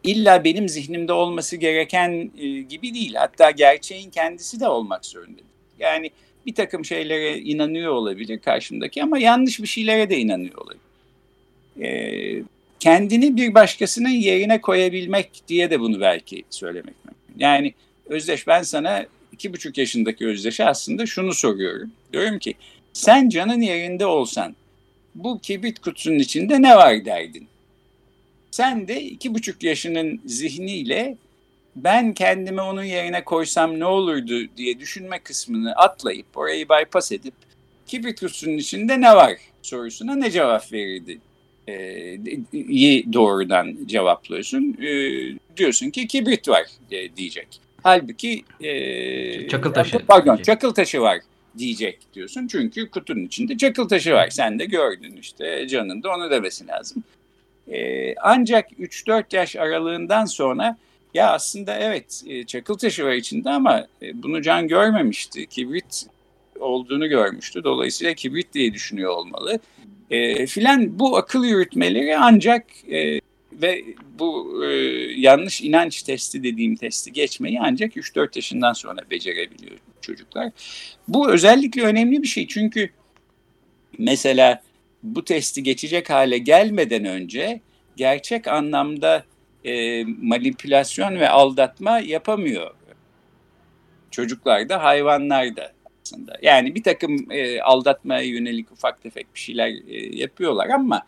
illa 0.04 0.44
benim 0.44 0.70
zihnimde 0.70 1.14
olması 1.14 1.56
gereken 1.56 2.32
e, 2.38 2.48
gibi 2.48 2.94
değil. 2.94 3.14
Hatta 3.14 3.52
gerçeğin 3.52 4.10
kendisi 4.10 4.60
de 4.60 4.68
olmak 4.68 5.06
zorunda. 5.06 5.42
Yani 5.80 6.12
bir 6.46 6.56
takım 6.56 6.86
şeylere 6.86 7.38
inanıyor 7.38 7.94
olabilir 7.94 8.40
karşımdaki 8.40 9.04
ama 9.04 9.20
yanlış 9.20 9.62
bir 9.62 9.68
şeylere 9.68 10.10
de 10.10 10.18
inanıyor 10.18 10.56
olabilir. 10.56 10.82
E, 11.82 12.44
kendini 12.80 13.38
bir 13.38 13.54
başkasının 13.54 14.10
yerine 14.10 14.62
koyabilmek 14.62 15.30
diye 15.48 15.70
de 15.70 15.80
bunu 15.80 16.02
belki 16.02 16.44
söylemek 16.50 16.96
mümkün. 17.06 17.46
Yani 17.46 17.74
Özdeş 18.06 18.48
ben 18.48 18.62
sana 18.62 19.06
iki 19.32 19.54
buçuk 19.54 19.78
yaşındaki 19.78 20.28
Özdeş'e 20.28 20.66
aslında 20.66 21.06
şunu 21.06 21.34
soruyorum. 21.34 21.92
Diyorum 22.14 22.40
ki 22.40 22.54
sen 22.94 23.30
canın 23.30 23.62
yerinde 23.62 24.06
olsan 24.06 24.56
bu 25.18 25.40
kibrit 25.40 25.80
kutusunun 25.80 26.20
içinde 26.20 26.62
ne 26.62 26.76
var 26.76 27.06
derdin? 27.06 27.48
Sen 28.52 28.88
de 28.88 29.02
iki 29.02 29.34
buçuk 29.34 29.64
yaşının 29.64 30.22
zihniyle 30.26 31.18
ben 31.76 32.14
kendimi 32.14 32.62
onun 32.62 32.84
yerine 32.84 33.24
koysam 33.24 33.80
ne 33.80 33.86
olurdu 33.86 34.58
diye 34.58 34.80
düşünme 34.80 35.20
kısmını 35.20 35.74
atlayıp 35.76 36.38
orayı 36.38 36.70
bypass 36.70 37.12
edip 37.12 37.34
kibrit 37.88 38.20
kutusunun 38.20 38.58
içinde 38.58 39.02
ne 39.02 39.16
var 39.16 39.34
sorusuna 39.62 40.16
ne 40.16 40.32
cevap 40.32 40.74
verirdi? 40.74 41.20
Ee, 41.70 42.18
doğrudan 43.14 43.78
cevaplıyorsun. 43.86 44.78
Ee, 44.82 45.58
diyorsun 45.58 45.90
ki 45.90 46.08
kibrit 46.08 46.50
var 46.50 46.66
e, 46.92 47.16
diyecek. 47.16 47.48
Halbuki 47.84 48.44
e, 48.62 49.48
çakıl 49.48 49.74
taşı. 49.74 50.06
Pardon, 50.08 50.26
diyecek. 50.26 50.46
çakıl 50.46 50.74
taşı 50.74 51.02
var 51.02 51.20
diyecek 51.58 52.00
diyorsun. 52.14 52.48
Çünkü 52.48 52.90
kutunun 52.90 53.26
içinde 53.26 53.58
çakıl 53.58 53.88
taşı 53.88 54.14
var. 54.14 54.30
Sen 54.30 54.60
de 54.60 54.66
gördün 54.66 55.18
işte 55.18 55.68
canın 55.68 56.04
da 56.04 56.10
onu 56.16 56.32
demesi 56.32 56.68
lazım. 56.68 57.04
E, 57.72 58.16
ancak 58.16 58.72
3-4 58.72 59.36
yaş 59.36 59.56
aralığından 59.56 60.26
sonra 60.26 60.78
ya 61.14 61.32
aslında 61.34 61.78
evet 61.78 62.24
e, 62.28 62.44
çakıl 62.44 62.78
taşı 62.78 63.06
var 63.06 63.14
içinde 63.14 63.50
ama 63.50 63.88
e, 64.02 64.24
bunu 64.24 64.42
can 64.42 64.68
görmemişti. 64.68 65.46
Kibrit 65.46 66.06
olduğunu 66.60 67.08
görmüştü. 67.10 67.64
Dolayısıyla 67.64 68.14
kibrit 68.14 68.54
diye 68.54 68.74
düşünüyor 68.74 69.12
olmalı. 69.12 69.60
E, 70.10 70.46
filan 70.46 71.00
bu 71.00 71.18
akıl 71.18 71.46
yürütmeleri 71.46 72.18
ancak 72.18 72.66
e, 72.92 73.20
ve 73.62 73.86
bu 74.20 74.64
e, 74.66 74.68
yanlış 75.16 75.62
inanç 75.62 76.04
testi 76.04 76.44
dediğim 76.44 76.76
testi 76.76 77.14
geçmeyi 77.14 77.60
ancak 77.62 77.96
3-4 77.96 78.30
yaşından 78.36 78.74
sonra 78.74 79.02
becerebiliyor 79.12 79.78
çocuklar. 80.02 80.52
Bu 81.08 81.32
özellikle 81.32 81.82
önemli 81.82 82.24
bir 82.24 82.28
şey 82.28 82.48
çünkü 82.48 82.90
mesela 83.98 84.64
bu 85.04 85.26
testi 85.26 85.64
geçecek 85.64 86.10
hale 86.10 86.38
gelmeden 86.38 87.06
önce 87.06 87.62
gerçek 87.96 88.48
anlamda 88.48 89.24
e, 89.66 90.04
manipülasyon 90.04 91.20
ve 91.20 91.30
aldatma 91.30 92.00
yapamıyor. 92.00 92.72
Çocuklar 94.12 94.70
da 94.70 94.84
hayvanlar 94.84 95.56
da 95.56 95.72
aslında. 96.02 96.38
Yani 96.42 96.76
bir 96.76 96.84
takım 96.84 97.32
e, 97.32 97.62
aldatmaya 97.62 98.22
yönelik 98.22 98.72
ufak 98.72 99.04
tefek 99.04 99.36
bir 99.36 99.40
şeyler 99.40 99.68
e, 99.68 100.18
yapıyorlar 100.18 100.70
ama 100.70 101.02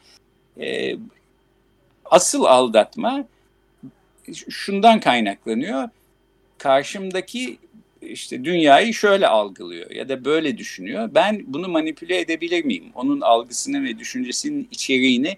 e, 0.59 0.95
asıl 2.09 2.43
aldatma 2.43 3.25
şundan 4.49 4.99
kaynaklanıyor. 4.99 5.89
Karşımdaki 6.57 7.57
işte 8.01 8.45
dünyayı 8.45 8.93
şöyle 8.93 9.27
algılıyor 9.27 9.91
ya 9.91 10.09
da 10.09 10.25
böyle 10.25 10.57
düşünüyor. 10.57 11.09
Ben 11.13 11.43
bunu 11.47 11.67
manipüle 11.67 12.19
edebilir 12.19 12.65
miyim? 12.65 12.85
Onun 12.95 13.21
algısını 13.21 13.83
ve 13.83 13.99
düşüncesinin 13.99 14.67
içeriğini 14.71 15.37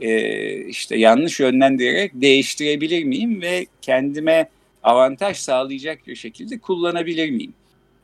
e, 0.00 0.56
işte 0.66 0.98
yanlış 0.98 1.40
yönlendirerek 1.40 2.12
değiştirebilir 2.14 3.04
miyim 3.04 3.42
ve 3.42 3.66
kendime 3.82 4.48
avantaj 4.82 5.36
sağlayacak 5.36 6.06
bir 6.06 6.16
şekilde 6.16 6.58
kullanabilir 6.58 7.30
miyim? 7.30 7.54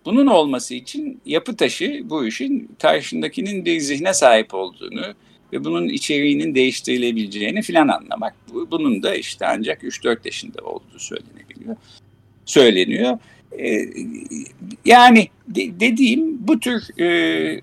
Bunun 0.05 0.27
olması 0.27 0.75
için 0.75 1.21
yapı 1.27 1.57
taşı 1.57 2.01
bu 2.05 2.27
işin 2.27 2.77
karşındakinin 2.83 3.65
bir 3.65 3.81
zihne 3.81 4.15
sahip 4.15 4.55
olduğunu 4.55 5.15
ve 5.53 5.65
bunun 5.65 5.89
içeriğinin 5.89 6.55
değiştirilebileceğini 6.55 7.63
filan 7.63 7.89
anlamak. 7.89 8.35
Bunun 8.71 9.03
da 9.03 9.15
işte 9.15 9.47
ancak 9.47 9.83
3-4 9.83 10.19
yaşında 10.25 10.63
olduğu 10.63 10.99
söylenebiliyor. 10.99 11.77
Söyleniyor. 12.45 13.19
Ee, 13.59 13.89
yani 14.85 15.29
de, 15.49 15.81
dediğim 15.81 16.49
bu 16.49 16.61
tür 16.61 17.01
e, 17.01 17.61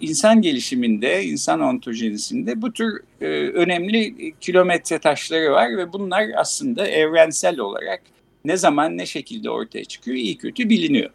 insan 0.00 0.42
gelişiminde, 0.42 1.24
insan 1.24 1.60
ontojenisinde 1.60 2.62
bu 2.62 2.72
tür 2.72 3.00
e, 3.20 3.26
önemli 3.36 4.14
kilometre 4.40 4.98
taşları 4.98 5.52
var 5.52 5.76
ve 5.76 5.92
bunlar 5.92 6.26
aslında 6.36 6.86
evrensel 6.86 7.58
olarak 7.58 8.02
ne 8.44 8.56
zaman 8.56 8.98
ne 8.98 9.06
şekilde 9.06 9.50
ortaya 9.50 9.84
çıkıyor 9.84 10.16
iyi 10.16 10.38
kötü 10.38 10.68
biliniyor. 10.68 11.10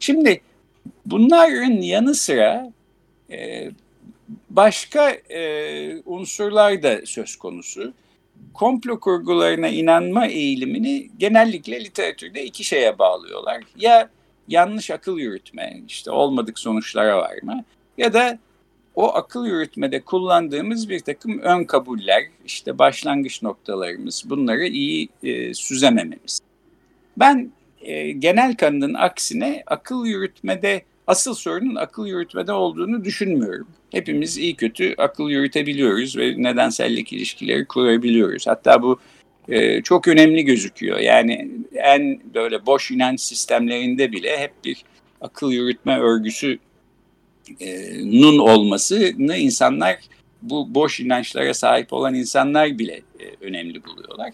Şimdi 0.00 0.40
bunların 1.06 1.70
yanı 1.70 2.14
sıra 2.14 2.72
e, 3.30 3.70
başka 4.50 5.10
e, 5.10 6.02
unsurlar 6.06 6.82
da 6.82 7.06
söz 7.06 7.36
konusu 7.36 7.92
komplo 8.54 9.00
kurgularına 9.00 9.68
inanma 9.68 10.26
eğilimini 10.26 11.10
genellikle 11.18 11.84
literatürde 11.84 12.44
iki 12.44 12.64
şeye 12.64 12.98
bağlıyorlar. 12.98 13.62
Ya 13.76 14.10
yanlış 14.48 14.90
akıl 14.90 15.18
yürütme, 15.18 15.82
işte 15.88 16.10
olmadık 16.10 16.58
sonuçlara 16.58 17.18
varma 17.18 17.64
ya 17.98 18.12
da 18.12 18.38
o 18.94 19.14
akıl 19.14 19.46
yürütmede 19.46 20.00
kullandığımız 20.00 20.88
bir 20.88 21.00
takım 21.00 21.38
ön 21.38 21.64
kabuller, 21.64 22.24
işte 22.44 22.78
başlangıç 22.78 23.42
noktalarımız, 23.42 24.24
bunları 24.30 24.66
iyi 24.66 25.08
e, 25.22 25.54
süzemememiz. 25.54 26.40
Ben 27.16 27.52
e, 27.80 28.10
genel 28.10 28.56
kanının 28.56 28.94
aksine 28.94 29.62
akıl 29.66 30.06
yürütmede 30.06 30.82
asıl 31.08 31.34
sorunun 31.34 31.74
akıl 31.74 32.06
yürütmede 32.06 32.52
olduğunu 32.52 33.04
düşünmüyorum. 33.04 33.66
Hepimiz 33.90 34.38
iyi 34.38 34.56
kötü 34.56 34.94
akıl 34.98 35.30
yürütebiliyoruz 35.30 36.16
ve 36.16 36.42
nedensellik 36.42 37.12
ilişkileri 37.12 37.64
kurabiliyoruz. 37.64 38.46
Hatta 38.46 38.82
bu 38.82 38.98
e, 39.48 39.82
çok 39.82 40.08
önemli 40.08 40.44
gözüküyor. 40.44 40.98
Yani 40.98 41.50
en 41.74 42.20
böyle 42.34 42.66
boş 42.66 42.90
inanç 42.90 43.20
sistemlerinde 43.20 44.12
bile 44.12 44.38
hep 44.38 44.52
bir 44.64 44.84
akıl 45.20 45.52
yürütme 45.52 45.98
örgüsü 45.98 46.58
e, 47.60 47.98
nun 48.20 48.38
olmasını 48.38 49.36
insanlar 49.36 49.98
bu 50.42 50.74
boş 50.74 51.00
inançlara 51.00 51.54
sahip 51.54 51.92
olan 51.92 52.14
insanlar 52.14 52.78
bile 52.78 53.00
e, 53.20 53.24
önemli 53.40 53.84
buluyorlar. 53.84 54.32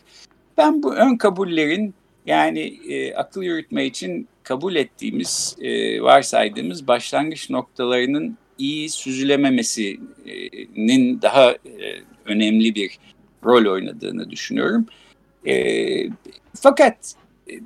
Ben 0.58 0.82
bu 0.82 0.94
ön 0.94 1.16
kabullerin 1.16 1.94
yani 2.26 2.80
e, 2.88 3.14
akıl 3.14 3.42
yürütme 3.42 3.86
için 3.86 4.28
kabul 4.42 4.74
ettiğimiz, 4.74 5.56
e, 5.60 6.02
varsaydığımız 6.02 6.88
başlangıç 6.88 7.50
noktalarının 7.50 8.38
iyi 8.58 8.90
süzülememesinin 8.90 11.22
daha 11.22 11.52
e, 11.52 11.56
önemli 12.24 12.74
bir 12.74 12.98
rol 13.44 13.72
oynadığını 13.72 14.30
düşünüyorum. 14.30 14.86
E, 15.46 15.54
fakat 16.60 17.14
e, 17.46 17.60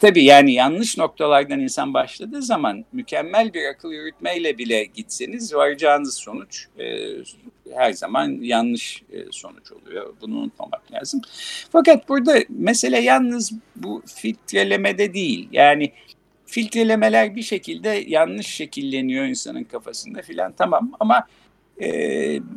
tabii 0.00 0.24
yani 0.24 0.52
yanlış 0.52 0.98
noktalardan 0.98 1.60
insan 1.60 1.94
başladığı 1.94 2.42
zaman 2.42 2.84
mükemmel 2.92 3.54
bir 3.54 3.68
akıl 3.68 3.92
yürütmeyle 3.92 4.58
bile 4.58 4.84
gitseniz 4.84 5.54
varacağınız 5.54 6.14
sonuç 6.14 6.66
e, 6.78 7.08
her 7.74 7.92
zaman 7.92 8.38
yanlış 8.40 9.02
e, 9.12 9.18
sonuç 9.30 9.72
oluyor. 9.72 10.14
Bunu 10.20 10.38
unutmamak 10.38 10.92
lazım. 10.92 11.20
Fakat 11.72 12.08
burada 12.08 12.34
mesele 12.48 13.00
yalnız 13.00 13.52
bu 13.76 14.02
filtrelemede 14.06 15.14
değil. 15.14 15.48
Yani 15.52 15.92
filtrelemeler 16.46 17.36
bir 17.36 17.42
şekilde 17.42 18.04
yanlış 18.06 18.46
şekilleniyor 18.46 19.24
insanın 19.24 19.64
kafasında 19.64 20.22
filan 20.22 20.52
tamam 20.52 20.92
ama 21.00 21.26
e, 21.82 21.88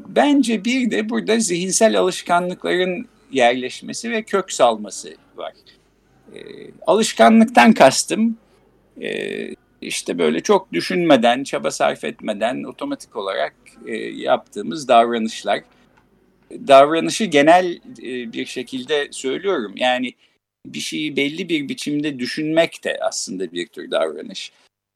bence 0.07 0.65
bir 0.65 0.91
de 0.91 1.09
burada 1.09 1.39
zihinsel 1.39 1.99
alışkanlıkların 1.99 3.07
yerleşmesi 3.31 4.11
ve 4.11 4.23
kök 4.23 4.51
salması 4.51 5.15
var. 5.35 5.53
E, 6.35 6.39
alışkanlıktan 6.87 7.73
kastım 7.73 8.37
e, 9.01 9.09
işte 9.81 10.17
böyle 10.17 10.39
çok 10.39 10.73
düşünmeden, 10.73 11.43
çaba 11.43 11.71
sarf 11.71 12.03
etmeden 12.03 12.63
otomatik 12.63 13.15
olarak 13.15 13.55
e, 13.87 13.95
yaptığımız 13.97 14.87
davranışlar. 14.87 15.61
Davranışı 16.51 17.25
genel 17.25 17.79
e, 18.03 18.33
bir 18.33 18.45
şekilde 18.45 19.07
söylüyorum. 19.11 19.73
Yani 19.77 20.13
bir 20.65 20.79
şeyi 20.79 21.15
belli 21.15 21.49
bir 21.49 21.69
biçimde 21.69 22.19
düşünmek 22.19 22.83
de 22.83 22.97
aslında 23.01 23.51
bir 23.51 23.67
tür 23.67 23.91
davranış. 23.91 24.51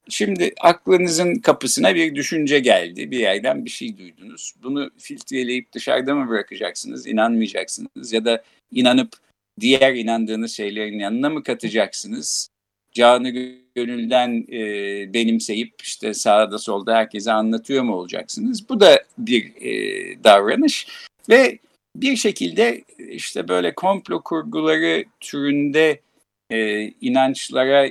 Şimdi 0.10 0.54
aklınızın 0.60 1.36
kapısına 1.36 1.96
bir 1.96 2.16
düşünce 2.16 2.60
geldi. 2.60 3.12
Bir 3.12 3.20
yerden 3.20 3.66
bir 3.66 3.70
şey 3.70 3.98
duydunuz. 3.98 4.54
Bunu 4.64 4.92
filtreleyip 4.98 5.74
dışarıda 5.74 6.16
mı 6.16 6.30
bırakacaksınız? 6.30 7.08
İnanmayacaksınız 7.08 8.14
ya 8.14 8.26
da 8.26 8.44
inanıp 8.72 9.14
diğer 9.60 9.96
inandığınız 9.96 10.52
şeylerin 10.52 11.00
yanına 11.00 11.30
mı 11.30 11.44
katacaksınız? 11.44 12.51
Canı 12.92 13.30
gönülden 13.76 14.48
e, 14.52 15.14
benimseyip 15.14 15.74
işte 15.82 16.14
sağda 16.14 16.58
solda 16.58 16.96
herkese 16.96 17.32
anlatıyor 17.32 17.84
mu 17.84 17.96
olacaksınız? 17.96 18.70
Bu 18.70 18.80
da 18.80 19.04
bir 19.18 19.52
e, 19.62 20.24
davranış 20.24 20.88
ve 21.30 21.60
bir 21.96 22.16
şekilde 22.16 22.84
işte 22.98 23.48
böyle 23.48 23.76
komplo 23.76 24.22
kurguları 24.22 25.04
türünde 25.20 26.02
e, 26.50 26.84
inançlara 27.02 27.90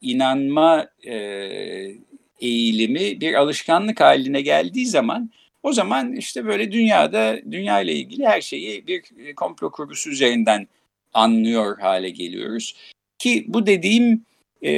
inanma 0.00 0.86
e, 1.06 1.14
eğilimi 2.40 3.20
bir 3.20 3.34
alışkanlık 3.34 4.00
haline 4.00 4.40
geldiği 4.40 4.86
zaman 4.86 5.30
o 5.62 5.72
zaman 5.72 6.12
işte 6.12 6.44
böyle 6.44 6.72
dünyada 6.72 7.38
dünya 7.50 7.80
ile 7.80 7.92
ilgili 7.92 8.26
her 8.26 8.40
şeyi 8.40 8.86
bir 8.86 9.02
komplo 9.34 9.70
kurgusu 9.70 10.10
üzerinden 10.10 10.66
anlıyor 11.14 11.78
hale 11.78 12.10
geliyoruz. 12.10 12.74
Ki 13.18 13.44
bu 13.48 13.66
dediğim 13.66 14.24
e, 14.64 14.70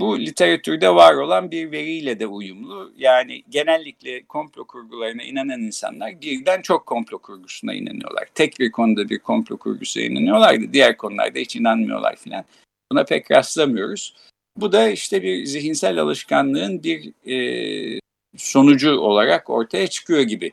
bu 0.00 0.20
literatürde 0.20 0.94
var 0.94 1.14
olan 1.14 1.50
bir 1.50 1.72
veriyle 1.72 2.20
de 2.20 2.26
uyumlu. 2.26 2.92
Yani 2.96 3.42
genellikle 3.48 4.24
komplo 4.24 4.64
kurgularına 4.66 5.22
inanan 5.22 5.60
insanlar 5.60 6.20
birden 6.20 6.62
çok 6.62 6.86
komplo 6.86 7.18
kurgusuna 7.18 7.74
inanıyorlar. 7.74 8.28
Tek 8.34 8.58
bir 8.60 8.72
konuda 8.72 9.08
bir 9.08 9.18
komplo 9.18 9.56
kurgusuna 9.56 10.04
inanıyorlar 10.04 10.60
da 10.60 10.72
diğer 10.72 10.96
konularda 10.96 11.38
hiç 11.38 11.56
inanmıyorlar 11.56 12.16
filan. 12.16 12.44
Buna 12.92 13.04
pek 13.04 13.30
rastlamıyoruz. 13.30 14.16
Bu 14.56 14.72
da 14.72 14.88
işte 14.88 15.22
bir 15.22 15.44
zihinsel 15.44 15.98
alışkanlığın 15.98 16.82
bir 16.82 17.12
e, 17.32 18.00
sonucu 18.36 18.98
olarak 18.98 19.50
ortaya 19.50 19.86
çıkıyor 19.86 20.20
gibi 20.20 20.52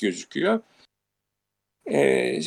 gözüküyor. 0.00 0.60
E, 1.90 2.40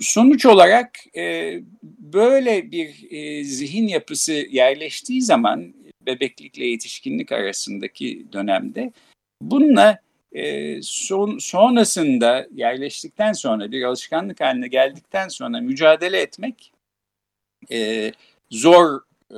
sonuç 0.00 0.46
olarak 0.46 1.16
e, 1.16 1.60
böyle 1.98 2.70
bir 2.70 3.10
e, 3.10 3.44
zihin 3.44 3.88
yapısı 3.88 4.32
yerleştiği 4.32 5.22
zaman 5.22 5.74
bebeklikle 6.06 6.66
yetişkinlik 6.66 7.32
arasındaki 7.32 8.26
dönemde 8.32 8.92
bununla 9.40 9.98
e, 10.32 10.82
son, 10.82 11.38
sonrasında 11.38 12.46
yerleştikten 12.54 13.32
sonra 13.32 13.70
bir 13.70 13.82
alışkanlık 13.82 14.40
haline 14.40 14.68
geldikten 14.68 15.28
sonra 15.28 15.60
mücadele 15.60 16.20
etmek 16.20 16.72
e, 17.70 18.12
zor 18.50 19.00
e, 19.30 19.36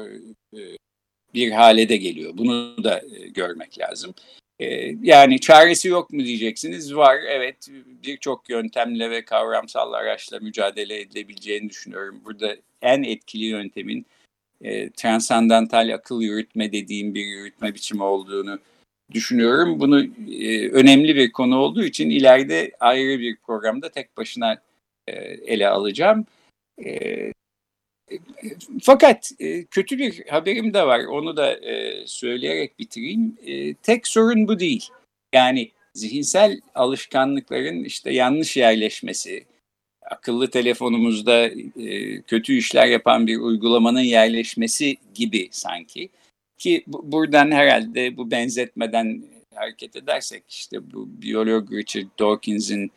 e 0.58 0.76
bir 1.34 1.50
hale 1.50 1.88
de 1.88 1.96
geliyor. 1.96 2.32
Bunu 2.34 2.84
da 2.84 3.02
e, 3.16 3.28
görmek 3.28 3.78
lazım. 3.78 4.14
Ee, 4.60 4.94
yani 5.02 5.40
çaresi 5.40 5.88
yok 5.88 6.12
mu 6.12 6.24
diyeceksiniz. 6.24 6.96
Var 6.96 7.16
evet 7.28 7.68
birçok 8.04 8.50
yöntemle 8.50 9.10
ve 9.10 9.24
kavramsal 9.24 9.92
araçla 9.92 10.38
mücadele 10.38 11.00
edilebileceğini 11.00 11.70
düşünüyorum. 11.70 12.20
Burada 12.24 12.56
en 12.82 13.02
etkili 13.02 13.44
yöntemin 13.44 14.06
e, 14.62 14.90
transandantal 14.90 15.94
akıl 15.94 16.22
yürütme 16.22 16.72
dediğim 16.72 17.14
bir 17.14 17.24
yürütme 17.24 17.74
biçimi 17.74 18.02
olduğunu 18.02 18.58
düşünüyorum. 19.12 19.80
Bunu 19.80 20.04
e, 20.30 20.68
önemli 20.68 21.16
bir 21.16 21.32
konu 21.32 21.56
olduğu 21.56 21.84
için 21.84 22.10
ileride 22.10 22.72
ayrı 22.80 23.20
bir 23.20 23.36
programda 23.36 23.88
tek 23.88 24.16
başına 24.16 24.62
e, 25.08 25.12
ele 25.46 25.68
alacağım. 25.68 26.26
E, 26.84 27.32
fakat 28.82 29.32
e, 29.38 29.64
kötü 29.64 29.98
bir 29.98 30.26
haberim 30.28 30.74
de 30.74 30.86
var. 30.86 31.04
Onu 31.04 31.36
da 31.36 31.54
e, 31.54 32.06
söyleyerek 32.06 32.78
bitireyim. 32.78 33.36
E, 33.46 33.74
tek 33.74 34.08
sorun 34.08 34.48
bu 34.48 34.58
değil. 34.58 34.88
Yani 35.34 35.70
zihinsel 35.94 36.60
alışkanlıkların 36.74 37.84
işte 37.84 38.12
yanlış 38.12 38.56
yerleşmesi, 38.56 39.44
akıllı 40.02 40.50
telefonumuzda 40.50 41.50
kötü 42.26 42.56
işler 42.56 42.86
yapan 42.86 43.26
bir 43.26 43.38
uygulamanın 43.38 44.00
yerleşmesi 44.00 44.96
gibi 45.14 45.48
sanki. 45.50 46.08
Ki 46.58 46.84
buradan 46.86 47.50
herhalde 47.50 48.16
bu 48.16 48.30
benzetmeden 48.30 49.22
hareket 49.54 49.96
edersek 49.96 50.42
işte 50.48 50.92
bu 50.92 51.22
biyolog 51.22 51.72
Richard 51.72 52.06
Dawkins'in 52.18 52.90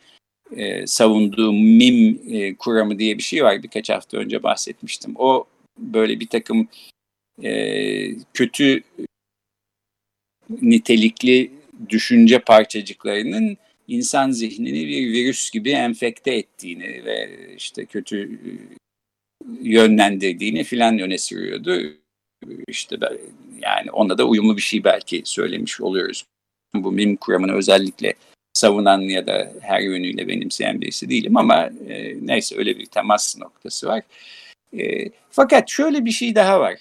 e, 0.56 0.86
savunduğu 0.86 1.52
MIM 1.52 2.20
e, 2.30 2.54
kuramı 2.54 2.98
diye 2.98 3.18
bir 3.18 3.22
şey 3.22 3.44
var. 3.44 3.62
Birkaç 3.62 3.90
hafta 3.90 4.16
önce 4.16 4.42
bahsetmiştim. 4.42 5.12
O 5.16 5.44
böyle 5.78 6.20
bir 6.20 6.26
takım 6.26 6.68
e, 7.42 7.52
kötü 8.34 8.82
nitelikli 10.62 11.50
düşünce 11.88 12.38
parçacıklarının 12.38 13.56
insan 13.88 14.30
zihnini 14.30 14.86
bir 14.88 15.12
virüs 15.12 15.50
gibi 15.50 15.70
enfekte 15.70 16.34
ettiğini 16.34 17.04
ve 17.04 17.30
işte 17.56 17.84
kötü 17.84 18.24
e, 18.24 18.50
yönlendirdiğini 19.62 20.64
filan 20.64 20.98
öne 20.98 21.18
sürüyordu. 21.18 21.96
İşte 22.68 22.96
yani 23.62 23.90
ona 23.90 24.18
da 24.18 24.24
uyumlu 24.24 24.56
bir 24.56 24.62
şey 24.62 24.84
belki 24.84 25.22
söylemiş 25.24 25.80
oluyoruz. 25.80 26.24
Bu 26.74 26.92
MIM 26.92 27.16
kuramını 27.16 27.52
özellikle 27.52 28.14
savunan 28.52 29.00
ya 29.00 29.26
da 29.26 29.52
her 29.60 29.80
yönüyle 29.80 30.28
benimseyen 30.28 30.80
birisi 30.80 31.10
değilim 31.10 31.36
ama 31.36 31.70
e, 31.88 32.26
neyse 32.26 32.58
öyle 32.58 32.78
bir 32.78 32.86
temas 32.86 33.38
noktası 33.38 33.88
var. 33.88 34.02
E, 34.78 35.10
fakat 35.30 35.70
şöyle 35.70 36.04
bir 36.04 36.10
şey 36.10 36.34
daha 36.34 36.60
var. 36.60 36.74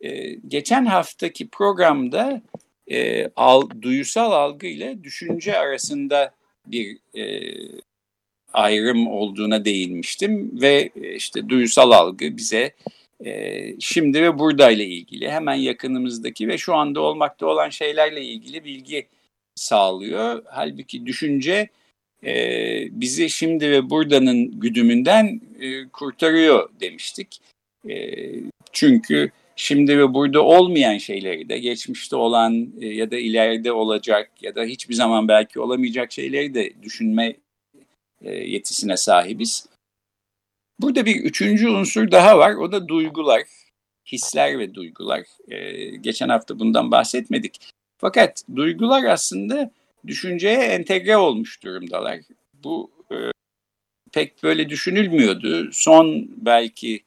E, 0.00 0.34
geçen 0.34 0.84
haftaki 0.84 1.48
programda 1.48 2.42
e, 2.90 3.28
al, 3.36 3.70
duyusal 3.82 4.32
algı 4.32 4.66
ile 4.66 5.04
düşünce 5.04 5.58
arasında 5.58 6.34
bir 6.66 6.98
e, 7.16 7.52
ayrım 8.52 9.06
olduğuna 9.06 9.64
değinmiştim 9.64 10.60
ve 10.60 10.90
e, 11.02 11.14
işte 11.14 11.48
duyusal 11.48 11.90
algı 11.90 12.36
bize 12.36 12.74
e, 13.24 13.80
şimdi 13.80 14.22
ve 14.22 14.38
buradayla 14.38 14.84
ilgili 14.84 15.30
hemen 15.30 15.54
yakınımızdaki 15.54 16.48
ve 16.48 16.58
şu 16.58 16.74
anda 16.74 17.00
olmakta 17.00 17.46
olan 17.46 17.68
şeylerle 17.70 18.24
ilgili 18.24 18.64
bilgi 18.64 19.06
sağlıyor. 19.58 20.42
Halbuki 20.46 21.06
düşünce 21.06 21.68
e, 22.24 23.00
bizi 23.00 23.30
şimdi 23.30 23.70
ve 23.70 23.90
buradanın 23.90 24.60
güdümünden 24.60 25.40
e, 25.60 25.88
kurtarıyor 25.88 26.70
demiştik. 26.80 27.40
E, 27.88 28.16
çünkü 28.72 29.30
şimdi 29.56 29.98
ve 29.98 30.14
burada 30.14 30.42
olmayan 30.42 30.98
şeyleri 30.98 31.48
de 31.48 31.58
geçmişte 31.58 32.16
olan 32.16 32.72
e, 32.80 32.86
ya 32.86 33.10
da 33.10 33.18
ileride 33.18 33.72
olacak 33.72 34.30
ya 34.40 34.54
da 34.54 34.64
hiçbir 34.64 34.94
zaman 34.94 35.28
belki 35.28 35.60
olamayacak 35.60 36.12
şeyleri 36.12 36.54
de 36.54 36.72
düşünme 36.82 37.36
e, 38.22 38.30
yetisine 38.30 38.96
sahibiz. 38.96 39.66
Burada 40.80 41.06
bir 41.06 41.16
üçüncü 41.16 41.68
unsur 41.68 42.10
daha 42.10 42.38
var. 42.38 42.54
O 42.54 42.72
da 42.72 42.88
duygular, 42.88 43.42
hisler 44.06 44.58
ve 44.58 44.74
duygular. 44.74 45.24
E, 45.48 45.86
geçen 45.96 46.28
hafta 46.28 46.58
bundan 46.58 46.90
bahsetmedik. 46.90 47.70
Fakat 47.98 48.42
duygular 48.56 49.04
aslında 49.04 49.70
düşünceye 50.06 50.58
entegre 50.58 51.16
olmuş 51.16 51.62
durumdalar. 51.62 52.20
Bu 52.54 52.90
e, 53.12 53.16
pek 54.12 54.42
böyle 54.42 54.68
düşünülmüyordu. 54.68 55.72
Son 55.72 56.28
belki 56.36 57.00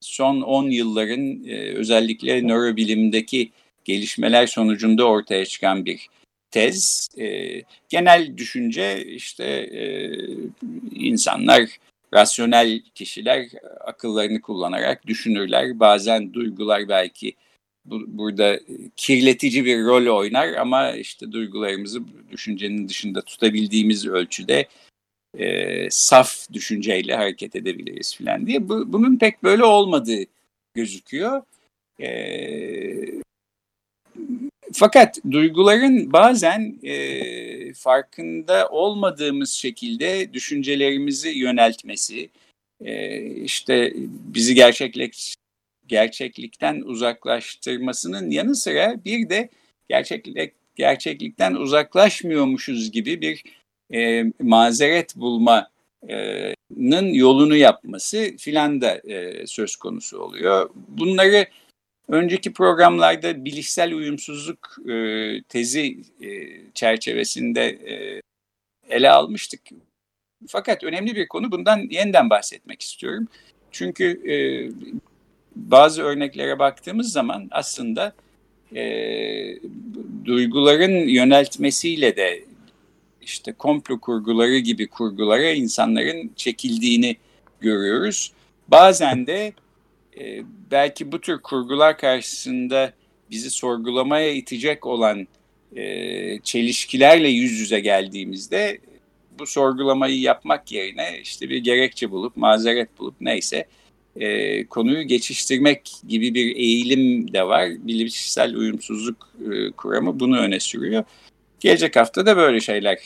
son 0.00 0.40
10 0.40 0.70
yılların 0.70 1.44
e, 1.44 1.74
özellikle 1.74 2.46
nörobilimdeki 2.46 3.50
gelişmeler 3.84 4.46
sonucunda 4.46 5.04
ortaya 5.04 5.46
çıkan 5.46 5.84
bir 5.84 6.06
tez. 6.50 7.08
E, 7.18 7.60
genel 7.88 8.36
düşünce 8.36 9.04
işte 9.04 9.44
e, 9.44 10.12
insanlar 10.92 11.68
rasyonel 12.14 12.80
kişiler 12.94 13.46
akıllarını 13.80 14.40
kullanarak 14.40 15.06
düşünürler. 15.06 15.80
Bazen 15.80 16.34
duygular 16.34 16.88
belki 16.88 17.34
bu, 17.90 18.18
burada 18.18 18.60
kirletici 18.96 19.64
bir 19.64 19.84
rol 19.84 20.16
oynar 20.18 20.52
ama 20.52 20.92
işte 20.92 21.32
duygularımızı 21.32 22.00
düşüncenin 22.30 22.88
dışında 22.88 23.22
tutabildiğimiz 23.22 24.06
ölçüde 24.06 24.68
e, 25.38 25.90
saf 25.90 26.52
düşünceyle 26.52 27.14
hareket 27.14 27.56
edebiliriz 27.56 28.16
filan 28.16 28.46
diye. 28.46 28.68
Bu, 28.68 28.92
bunun 28.92 29.18
pek 29.18 29.42
böyle 29.42 29.64
olmadığı 29.64 30.24
gözüküyor. 30.74 31.42
E, 32.00 32.10
fakat 34.72 35.18
duyguların 35.30 36.12
bazen 36.12 36.78
e, 36.82 37.72
farkında 37.72 38.68
olmadığımız 38.68 39.50
şekilde 39.50 40.32
düşüncelerimizi 40.32 41.28
yöneltmesi, 41.28 42.30
e, 42.84 43.20
işte 43.26 43.92
bizi 44.34 44.54
gerçeklik 44.54 45.34
gerçeklikten 45.88 46.80
uzaklaştırmasının 46.80 48.30
yanı 48.30 48.54
sıra 48.54 49.04
bir 49.04 49.28
de 49.28 49.48
gerçeklik 49.88 50.52
gerçeklikten 50.76 51.54
uzaklaşmıyormuşuz 51.54 52.90
gibi 52.90 53.20
bir 53.20 53.44
e, 53.94 54.24
mazeret 54.42 55.16
bulmanın 55.16 57.12
yolunu 57.12 57.56
yapması 57.56 58.36
filan 58.38 58.80
da 58.80 58.94
e, 58.94 59.46
söz 59.46 59.76
konusu 59.76 60.18
oluyor. 60.18 60.70
Bunları 60.88 61.46
önceki 62.08 62.52
programlarda 62.52 63.44
bilişsel 63.44 63.94
uyumsuzluk 63.94 64.76
e, 64.88 65.42
tezi 65.48 65.98
e, 66.22 66.28
çerçevesinde 66.74 67.64
e, 67.66 68.22
ele 68.88 69.10
almıştık. 69.10 69.60
Fakat 70.48 70.84
önemli 70.84 71.16
bir 71.16 71.28
konu 71.28 71.52
bundan 71.52 71.78
yeniden 71.90 72.30
bahsetmek 72.30 72.82
istiyorum. 72.82 73.28
Çünkü 73.72 74.30
e, 74.30 74.36
bazı 75.58 76.02
örneklere 76.02 76.58
baktığımız 76.58 77.12
zaman 77.12 77.48
aslında 77.50 78.12
e, 78.74 78.82
duyguların 80.24 81.08
yöneltmesiyle 81.08 82.16
de 82.16 82.44
işte 83.22 83.52
komplo 83.52 84.00
kurguları 84.00 84.58
gibi 84.58 84.88
kurgulara 84.88 85.50
insanların 85.50 86.30
çekildiğini 86.36 87.16
görüyoruz. 87.60 88.32
Bazen 88.68 89.26
de 89.26 89.52
e, 90.20 90.42
belki 90.70 91.12
bu 91.12 91.20
tür 91.20 91.38
kurgular 91.38 91.98
karşısında 91.98 92.92
bizi 93.30 93.50
sorgulamaya 93.50 94.32
itecek 94.32 94.86
olan 94.86 95.26
e, 95.76 96.40
çelişkilerle 96.40 97.28
yüz 97.28 97.52
yüze 97.52 97.80
geldiğimizde 97.80 98.78
bu 99.38 99.46
sorgulamayı 99.46 100.20
yapmak 100.20 100.72
yerine 100.72 101.20
işte 101.22 101.50
bir 101.50 101.58
gerekçe 101.58 102.10
bulup 102.10 102.36
mazeret 102.36 102.98
bulup 102.98 103.14
neyse 103.20 103.66
e, 104.20 104.64
konuyu 104.66 105.02
geçiştirmek 105.02 105.92
gibi 106.08 106.34
bir 106.34 106.56
eğilim 106.56 107.32
de 107.32 107.42
var. 107.42 107.68
Bilişsel 107.78 108.54
uyumsuzluk 108.54 109.28
e, 109.52 109.70
kuramı 109.70 110.20
bunu 110.20 110.38
öne 110.38 110.60
sürüyor. 110.60 111.04
Gelecek 111.60 111.96
hafta 111.96 112.26
da 112.26 112.36
böyle 112.36 112.60
şeyler. 112.60 112.98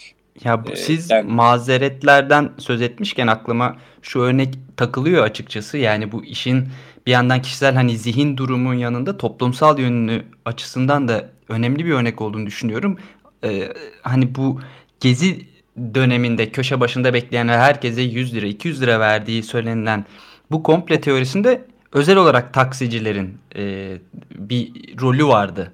Ya 0.45 0.67
bu, 0.67 0.73
e, 0.73 0.77
siz 0.77 1.11
ben... 1.11 1.27
mazeretlerden 1.27 2.51
söz 2.59 2.83
etmişken 2.83 3.27
aklıma 3.27 3.77
şu 4.03 4.21
örnek 4.21 4.55
takılıyor 4.77 5.25
açıkçası. 5.25 5.79
Yani 5.79 6.13
bu 6.13 6.25
işin 6.25 6.69
bir 7.07 7.13
yandan 7.13 7.43
kişisel 7.43 7.75
hani 7.75 7.99
zihin 7.99 8.37
durumun 8.37 8.75
yanında 8.75 9.17
toplumsal 9.17 9.79
yönünü 9.79 10.23
açısından 10.45 11.09
da 11.09 11.31
önemli 11.49 11.87
bir 11.87 11.93
örnek 11.93 12.21
olduğunu 12.21 12.47
düşünüyorum. 12.47 12.99
Ee, 13.45 13.69
hani 14.03 14.35
bu 14.35 14.61
gezi 15.01 15.47
döneminde 15.95 16.51
köşe 16.51 16.81
başında 16.81 17.15
bekleyen 17.15 17.49
ve 17.49 17.57
herkese 17.57 18.03
100 18.03 18.35
lira 18.35 18.47
200 18.47 18.83
lira 18.83 19.01
verdiği 19.01 19.43
söylenilen 19.43 20.05
bu 20.53 20.63
komple 20.63 21.01
teorisinde 21.01 21.65
özel 21.93 22.17
olarak 22.17 22.55
taksicilerin 22.55 23.39
e, 23.57 23.97
bir 24.35 24.73
rolü 25.01 25.27
vardı. 25.27 25.73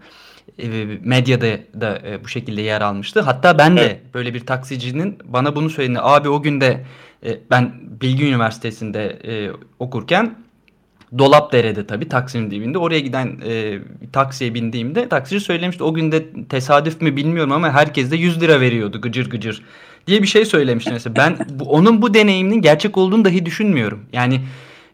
E, 0.59 0.69
medyada 1.01 1.59
da 1.81 1.99
e, 2.07 2.25
bu 2.25 2.29
şekilde 2.29 2.63
yer 2.63 2.81
almıştı. 2.81 3.21
Hatta 3.21 3.59
ben 3.59 3.77
de 3.77 3.81
evet. 3.81 4.15
böyle 4.15 4.35
bir 4.35 4.47
taksicinin 4.47 5.19
bana 5.25 5.57
bunu 5.57 5.71
söyledi. 5.71 5.99
Abi 6.03 6.29
o 6.29 6.43
gün 6.43 6.61
de 6.61 6.85
e, 7.27 7.39
ben 7.51 7.73
Bilgi 8.01 8.27
Üniversitesi'nde 8.27 9.07
e, 9.07 9.51
okurken 9.79 10.35
Dolapdere'de 11.19 11.87
tabii 11.87 12.09
Taksim 12.09 12.51
dibinde 12.51 12.79
oraya 12.79 13.01
giden 13.01 13.41
e, 13.47 13.79
taksiye 14.13 14.55
bindiğimde 14.55 15.09
taksici 15.09 15.41
söylemişti. 15.41 15.85
O 15.85 15.95
günde 15.95 16.47
tesadüf 16.49 17.01
mü 17.01 17.17
bilmiyorum 17.17 17.53
ama 17.53 17.73
herkes 17.73 18.11
de 18.11 18.17
100 18.17 18.41
lira 18.41 18.61
veriyordu 18.61 19.01
gıcır 19.01 19.31
gıcır 19.31 19.63
diye 20.07 20.23
bir 20.23 20.27
şey 20.27 20.45
söylemişti 20.45 20.93
mesela. 20.93 21.17
Ben 21.17 21.39
bu, 21.51 21.65
onun 21.65 22.03
bu 22.03 22.15
deneyiminin 22.15 22.63
gerçek 22.63 22.99
olduğunu 22.99 23.25
dahi 23.25 23.47
düşünmüyorum. 23.47 24.01
Yani 24.13 24.41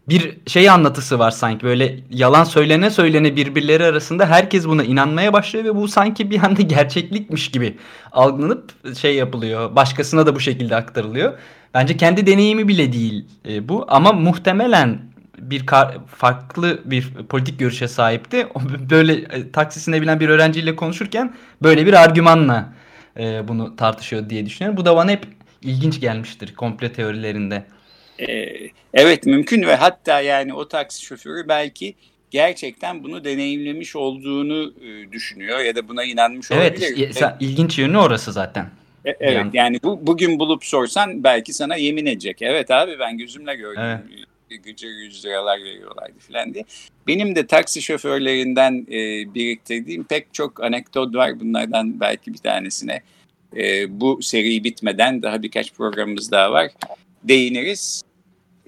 bir 0.09 0.37
şey 0.47 0.71
anlatısı 0.71 1.19
var 1.19 1.31
sanki 1.31 1.67
böyle 1.67 2.01
yalan 2.11 2.45
söylene 2.45 2.91
söylene 2.91 3.37
birbirleri 3.37 3.85
arasında 3.85 4.27
herkes 4.27 4.67
buna 4.67 4.85
inanmaya 4.85 5.33
başlıyor 5.33 5.65
ve 5.65 5.77
bu 5.77 5.89
sanki 5.89 6.31
bir 6.31 6.43
anda 6.43 6.63
gerçeklikmiş 6.63 7.51
gibi 7.51 7.79
algılanıp 8.13 8.97
şey 8.99 9.15
yapılıyor. 9.15 9.77
Başkasına 9.77 10.27
da 10.27 10.35
bu 10.35 10.41
şekilde 10.41 10.77
aktarılıyor. 10.77 11.39
Bence 11.75 11.97
kendi 11.97 12.27
deneyimi 12.27 12.69
bile 12.69 12.93
değil 12.93 13.25
e, 13.49 13.69
bu 13.69 13.85
ama 13.89 14.13
muhtemelen 14.13 15.01
bir 15.39 15.67
farklı 16.07 16.81
bir 16.85 17.13
politik 17.29 17.59
görüşe 17.59 17.89
sahipti. 17.89 18.47
Böyle 18.91 19.13
e, 19.13 19.51
taksisine 19.53 20.03
binen 20.03 20.21
bir 20.21 20.29
öğrenciyle 20.29 20.77
konuşurken 20.77 21.35
böyle 21.63 21.87
bir 21.87 21.93
argümanla 21.93 22.73
e, 23.19 23.49
bunu 23.49 23.77
tartışıyor 23.77 24.31
diye 24.31 24.47
düşünüyorum. 24.47 24.77
Bu 24.77 24.85
da 24.85 24.97
bana 24.97 25.11
hep 25.11 25.27
ilginç 25.63 26.01
gelmiştir 26.01 26.55
komple 26.55 26.93
teorilerinde. 26.93 27.67
Ee, 28.19 28.71
evet 28.95 29.27
mümkün 29.27 29.63
ve 29.63 29.75
hatta 29.75 30.21
yani 30.21 30.55
o 30.55 30.69
taksi 30.69 31.05
şoförü 31.05 31.49
belki 31.49 31.95
gerçekten 32.31 33.05
bunu 33.05 33.25
deneyimlemiş 33.25 33.97
olduğunu 33.97 34.75
e, 34.85 35.13
düşünüyor 35.13 35.59
ya 35.59 35.77
da 35.77 35.89
buna 35.89 36.05
inanmış 36.05 36.51
evet, 36.51 36.79
olabilir. 36.79 36.97
Evet 36.99 37.35
ilginç 37.41 37.79
yönü 37.79 37.99
orası 37.99 38.33
zaten. 38.33 38.65
E, 39.05 39.11
evet 39.21 39.37
yani, 39.37 39.51
yani 39.55 39.81
bu, 39.83 40.07
bugün 40.07 40.39
bulup 40.39 40.65
sorsan 40.65 41.25
belki 41.25 41.53
sana 41.53 41.77
yemin 41.77 42.07
edecek. 42.07 42.43
Evet 42.43 42.71
abi 42.71 42.99
ben 42.99 43.19
gözümle 43.19 43.55
gördüm. 43.55 43.83
Evet 43.83 44.27
gıcır 44.65 44.89
100 44.89 45.25
liralar 45.25 45.59
veriyorlardı 45.59 46.19
falan 46.19 46.55
diye. 46.55 46.65
Benim 47.07 47.37
de 47.37 47.47
taksi 47.47 47.83
şoförlerinden 47.83 48.87
e, 48.89 49.35
biriktirdiğim 49.35 50.05
pek 50.05 50.35
çok 50.35 50.63
anekdot 50.63 51.15
var. 51.15 51.41
Bunlardan 51.41 52.01
belki 52.01 52.33
bir 52.33 52.39
tanesine 52.39 53.03
e, 53.57 54.01
bu 54.01 54.23
seri 54.23 54.65
bitmeden 54.65 55.23
daha 55.23 55.43
birkaç 55.43 55.73
programımız 55.73 56.31
daha 56.31 56.53
var. 56.53 56.71
Değiniriz. 57.25 58.03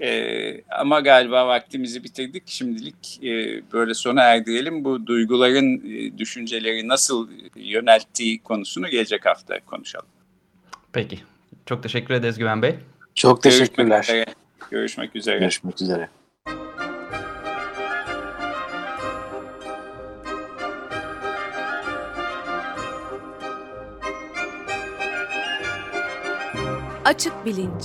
E, 0.02 0.60
ama 0.70 1.00
galiba 1.00 1.46
vaktimizi 1.46 2.04
bitirdik. 2.04 2.42
Şimdilik 2.46 3.20
e, 3.22 3.62
böyle 3.72 3.94
sona 3.94 4.22
erdirelim. 4.22 4.84
Bu 4.84 5.06
duyguların 5.06 5.82
e, 5.90 6.18
düşünceleri 6.18 6.88
nasıl 6.88 7.28
yönelttiği 7.56 8.42
konusunu 8.42 8.88
gelecek 8.88 9.26
hafta 9.26 9.60
konuşalım. 9.60 10.06
Peki. 10.92 11.18
Çok 11.66 11.82
teşekkür 11.82 12.14
ederiz 12.14 12.38
Güven 12.38 12.62
Bey. 12.62 12.74
Çok 13.14 13.42
teşekkürler. 13.42 14.06
Görüşmek 14.06 14.26
üzere. 14.26 14.26
Görüşmek 14.70 15.16
üzere. 15.16 15.38
Görüşmek 15.38 15.82
üzere. 15.82 16.08
Açık 27.04 27.46
Bilinç 27.46 27.84